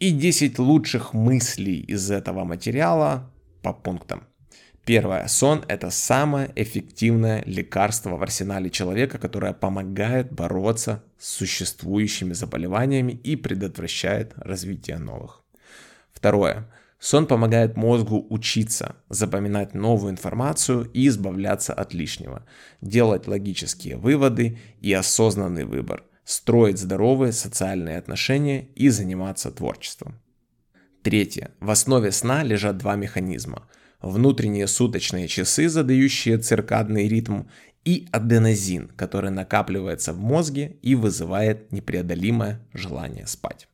И 0.00 0.10
10 0.10 0.58
лучших 0.58 1.14
мыслей 1.14 1.80
из 1.80 2.10
этого 2.10 2.44
материала 2.44 3.30
по 3.62 3.72
пунктам. 3.72 4.24
Первое. 4.84 5.26
Сон– 5.28 5.64
это 5.68 5.88
самое 5.88 6.50
эффективное 6.56 7.42
лекарство 7.46 8.16
в 8.16 8.22
арсенале 8.22 8.68
человека, 8.68 9.18
которое 9.18 9.54
помогает 9.54 10.30
бороться 10.30 11.02
с 11.18 11.28
существующими 11.28 12.34
заболеваниями 12.34 13.12
и 13.12 13.36
предотвращает 13.36 14.32
развитие 14.36 14.98
новых. 14.98 15.42
Второе. 16.12 16.68
Сон 16.98 17.26
помогает 17.26 17.76
мозгу 17.76 18.26
учиться, 18.28 18.96
запоминать 19.08 19.74
новую 19.74 20.12
информацию 20.12 20.90
и 20.92 21.08
избавляться 21.08 21.72
от 21.72 21.94
лишнего, 21.94 22.44
делать 22.82 23.26
логические 23.26 23.96
выводы 23.96 24.58
и 24.80 24.92
осознанный 24.92 25.64
выбор, 25.64 26.04
строить 26.24 26.78
здоровые 26.78 27.32
социальные 27.32 27.98
отношения 27.98 28.68
и 28.74 28.88
заниматься 28.88 29.50
творчеством. 29.50 30.20
Третье. 31.02 31.50
В 31.60 31.70
основе 31.70 32.12
сна 32.12 32.42
лежат 32.42 32.78
два 32.78 32.96
механизма– 32.96 33.68
внутренние 34.00 34.66
суточные 34.66 35.28
часы, 35.28 35.68
задающие 35.68 36.38
циркадный 36.38 37.08
ритм, 37.08 37.44
и 37.84 38.08
аденозин, 38.12 38.88
который 38.88 39.30
накапливается 39.30 40.12
в 40.12 40.18
мозге 40.18 40.78
и 40.82 40.94
вызывает 40.94 41.70
непреодолимое 41.70 42.66
желание 42.72 43.26
спать. 43.26 43.68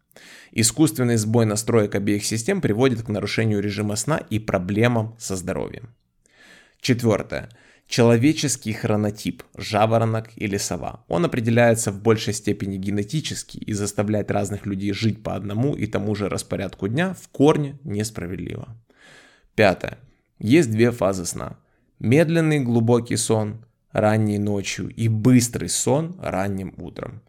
Искусственный 0.53 1.17
сбой 1.17 1.47
настроек 1.47 1.95
обеих 1.95 2.25
систем 2.25 2.61
приводит 2.61 3.03
к 3.03 3.09
нарушению 3.09 3.61
режима 3.61 3.95
сна 3.95 4.19
и 4.19 4.41
проблемам 4.41 5.15
со 5.19 5.37
здоровьем. 5.37 5.95
Четвертое. 6.81 7.49
Человеческий 7.91 8.73
хронотип, 8.73 9.43
жаворонок 9.57 10.29
или 10.37 10.59
сова, 10.59 11.05
он 11.09 11.25
определяется 11.25 11.91
в 11.91 12.01
большей 12.01 12.33
степени 12.35 12.77
генетически 12.77 13.59
и 13.59 13.73
заставлять 13.73 14.31
разных 14.31 14.65
людей 14.65 14.93
жить 14.93 15.25
по 15.25 15.35
одному 15.35 15.75
и 15.75 15.89
тому 15.89 16.15
же 16.15 16.29
распорядку 16.29 16.87
дня 16.87 17.17
в 17.21 17.27
корне 17.31 17.81
несправедливо. 17.83 18.77
Пятое. 19.57 19.99
Есть 20.39 20.71
две 20.71 20.93
фазы 20.93 21.27
сна. 21.27 21.57
Медленный 21.99 22.61
глубокий 22.61 23.17
сон 23.17 23.65
ранней 23.91 24.39
ночью 24.39 24.89
и 24.89 25.09
быстрый 25.09 25.69
сон 25.69 26.15
ранним 26.21 26.75
утром. 26.77 27.23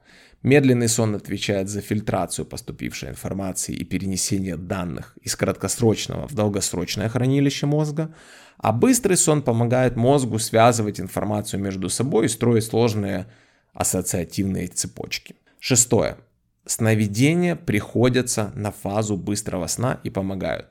Медленный 0.43 0.88
сон 0.88 1.16
отвечает 1.16 1.70
за 1.70 1.82
фильтрацию 1.82 2.45
поступившей 2.45 3.09
информации 3.09 3.76
и 3.76 3.84
перенесение 3.84 4.57
данных 4.57 5.16
из 5.22 5.36
краткосрочного 5.36 6.28
в 6.28 6.34
долгосрочное 6.34 7.09
хранилище 7.09 7.68
мозга, 7.68 8.14
а 8.62 8.72
быстрый 8.72 9.18
сон 9.18 9.41
помогает 9.41 9.95
мозгу 9.95 10.38
связывать 10.39 10.99
информацию 10.99 11.59
между 11.59 11.89
собой 11.89 12.26
и 12.26 12.30
строить 12.30 12.64
сложные 12.64 13.26
ассоциативные 13.74 14.68
цепочки. 14.68 15.36
Шестое. 15.59 16.18
Сновидения 16.66 17.55
приходятся 17.55 18.51
на 18.55 18.72
фазу 18.72 19.18
быстрого 19.18 19.66
сна 19.66 19.99
и 20.03 20.12
помогают 20.12 20.68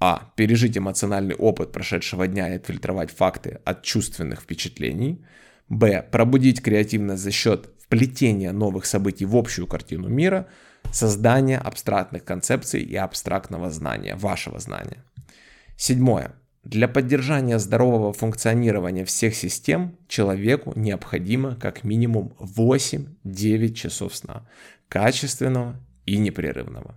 а. 0.00 0.32
Пережить 0.34 0.76
эмоциональный 0.76 1.36
опыт 1.36 1.70
прошедшего 1.70 2.26
дня 2.26 2.52
и 2.52 2.56
отфильтровать 2.56 3.12
факты 3.12 3.60
от 3.64 3.84
чувственных 3.84 4.40
впечатлений. 4.40 5.24
Б. 5.68 6.02
Пробудить 6.10 6.60
креативность 6.60 7.22
за 7.22 7.30
счет 7.30 7.70
вплетения 7.78 8.50
новых 8.50 8.84
событий 8.84 9.26
в 9.26 9.36
общую 9.36 9.68
картину 9.68 10.08
мира, 10.08 10.48
создания 10.90 11.58
абстрактных 11.58 12.24
концепций 12.24 12.82
и 12.82 12.96
абстрактного 12.96 13.70
знания, 13.70 14.16
вашего 14.16 14.58
знания. 14.58 15.04
Седьмое. 15.76 16.32
Для 16.64 16.86
поддержания 16.86 17.58
здорового 17.58 18.12
функционирования 18.12 19.04
всех 19.04 19.34
систем 19.34 19.98
человеку 20.06 20.72
необходимо 20.76 21.56
как 21.56 21.82
минимум 21.82 22.34
8-9 22.38 23.72
часов 23.72 24.14
сна, 24.14 24.48
качественного 24.88 25.76
и 26.06 26.18
непрерывного. 26.18 26.94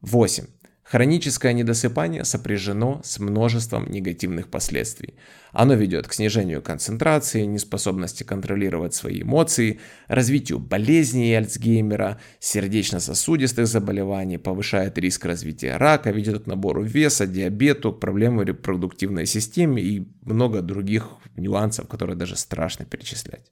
8. 0.00 0.46
Хроническое 0.88 1.52
недосыпание 1.52 2.24
сопряжено 2.24 3.00
с 3.02 3.18
множеством 3.18 3.90
негативных 3.90 4.46
последствий. 4.46 5.14
Оно 5.50 5.74
ведет 5.74 6.06
к 6.06 6.12
снижению 6.12 6.62
концентрации, 6.62 7.42
неспособности 7.44 8.22
контролировать 8.22 8.94
свои 8.94 9.22
эмоции, 9.22 9.80
развитию 10.06 10.60
болезней 10.60 11.34
Альцгеймера, 11.34 12.20
сердечно-сосудистых 12.38 13.66
заболеваний, 13.66 14.38
повышает 14.38 14.96
риск 14.98 15.24
развития 15.24 15.76
рака, 15.76 16.12
ведет 16.12 16.44
к 16.44 16.46
набору 16.46 16.84
веса, 16.84 17.26
диабету, 17.26 17.92
проблемам 17.92 18.42
репродуктивной 18.42 19.26
системе 19.26 19.82
и 19.82 20.06
много 20.22 20.62
других 20.62 21.08
нюансов, 21.34 21.88
которые 21.88 22.14
даже 22.14 22.36
страшно 22.36 22.84
перечислять. 22.84 23.50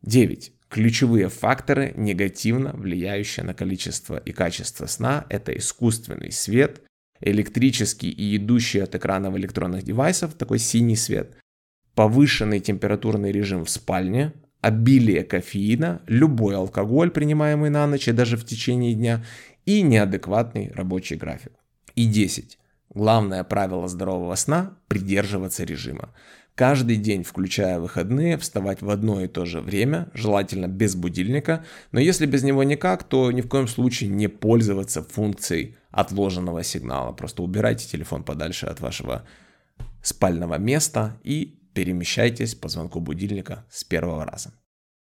9. 0.00 0.55
Ключевые 0.68 1.28
факторы, 1.28 1.92
негативно 1.96 2.72
влияющие 2.72 3.44
на 3.44 3.54
количество 3.54 4.16
и 4.16 4.32
качество 4.32 4.86
сна, 4.86 5.24
это 5.28 5.56
искусственный 5.56 6.32
свет, 6.32 6.82
электрический 7.20 8.10
и 8.10 8.36
идущий 8.36 8.80
от 8.80 8.94
экранов 8.94 9.36
электронных 9.36 9.84
девайсов, 9.84 10.34
такой 10.34 10.58
синий 10.58 10.96
свет, 10.96 11.36
повышенный 11.94 12.60
температурный 12.60 13.30
режим 13.30 13.64
в 13.64 13.70
спальне, 13.70 14.32
обилие 14.60 15.22
кофеина, 15.22 16.02
любой 16.08 16.56
алкоголь, 16.56 17.10
принимаемый 17.10 17.70
на 17.70 17.86
ночь 17.86 18.08
и 18.08 18.12
даже 18.12 18.36
в 18.36 18.44
течение 18.44 18.94
дня, 18.94 19.24
и 19.66 19.82
неадекватный 19.82 20.72
рабочий 20.74 21.16
график. 21.16 21.52
И 21.94 22.06
10. 22.06 22.58
Главное 22.90 23.44
правило 23.44 23.86
здорового 23.88 24.34
сна– 24.34 24.76
придерживаться 24.88 25.64
режима 25.64 26.12
каждый 26.56 26.96
день, 26.96 27.22
включая 27.22 27.78
выходные, 27.78 28.38
вставать 28.38 28.82
в 28.82 28.90
одно 28.90 29.20
и 29.20 29.28
то 29.28 29.44
же 29.44 29.60
время, 29.60 30.08
желательно 30.14 30.66
без 30.66 30.96
будильника, 30.96 31.64
но 31.92 32.00
если 32.00 32.26
без 32.26 32.42
него 32.42 32.64
никак, 32.64 33.04
то 33.04 33.30
ни 33.30 33.42
в 33.42 33.48
коем 33.48 33.68
случае 33.68 34.10
не 34.10 34.26
пользоваться 34.28 35.02
функцией 35.02 35.76
отложенного 35.90 36.64
сигнала. 36.64 37.12
Просто 37.12 37.42
убирайте 37.42 37.86
телефон 37.86 38.24
подальше 38.24 38.66
от 38.66 38.80
вашего 38.80 39.24
спального 40.02 40.58
места 40.58 41.20
и 41.22 41.60
перемещайтесь 41.74 42.54
по 42.54 42.68
звонку 42.68 43.00
будильника 43.00 43.64
с 43.70 43.84
первого 43.84 44.24
раза. 44.24 44.52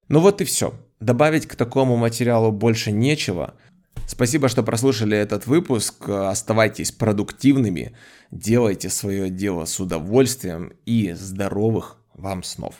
Ну 0.09 0.19
вот 0.19 0.41
и 0.41 0.43
все. 0.43 0.73
Добавить 0.99 1.47
к 1.47 1.55
такому 1.55 1.95
материалу 1.95 2.51
больше 2.51 2.91
нечего– 2.91 3.55
Спасибо, 4.09 4.49
что 4.49 4.63
прослушали 4.63 5.15
этот 5.15 5.45
выпуск. 5.45 6.09
Оставайтесь 6.09 6.91
продуктивными, 6.91 7.95
делайте 8.31 8.89
свое 8.89 9.29
дело 9.29 9.65
с 9.65 9.79
удовольствием 9.79 10.73
и 10.87 11.13
здоровых 11.13 11.97
вам 12.15 12.41
снов. 12.41 12.73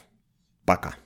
Пока. 0.65 0.95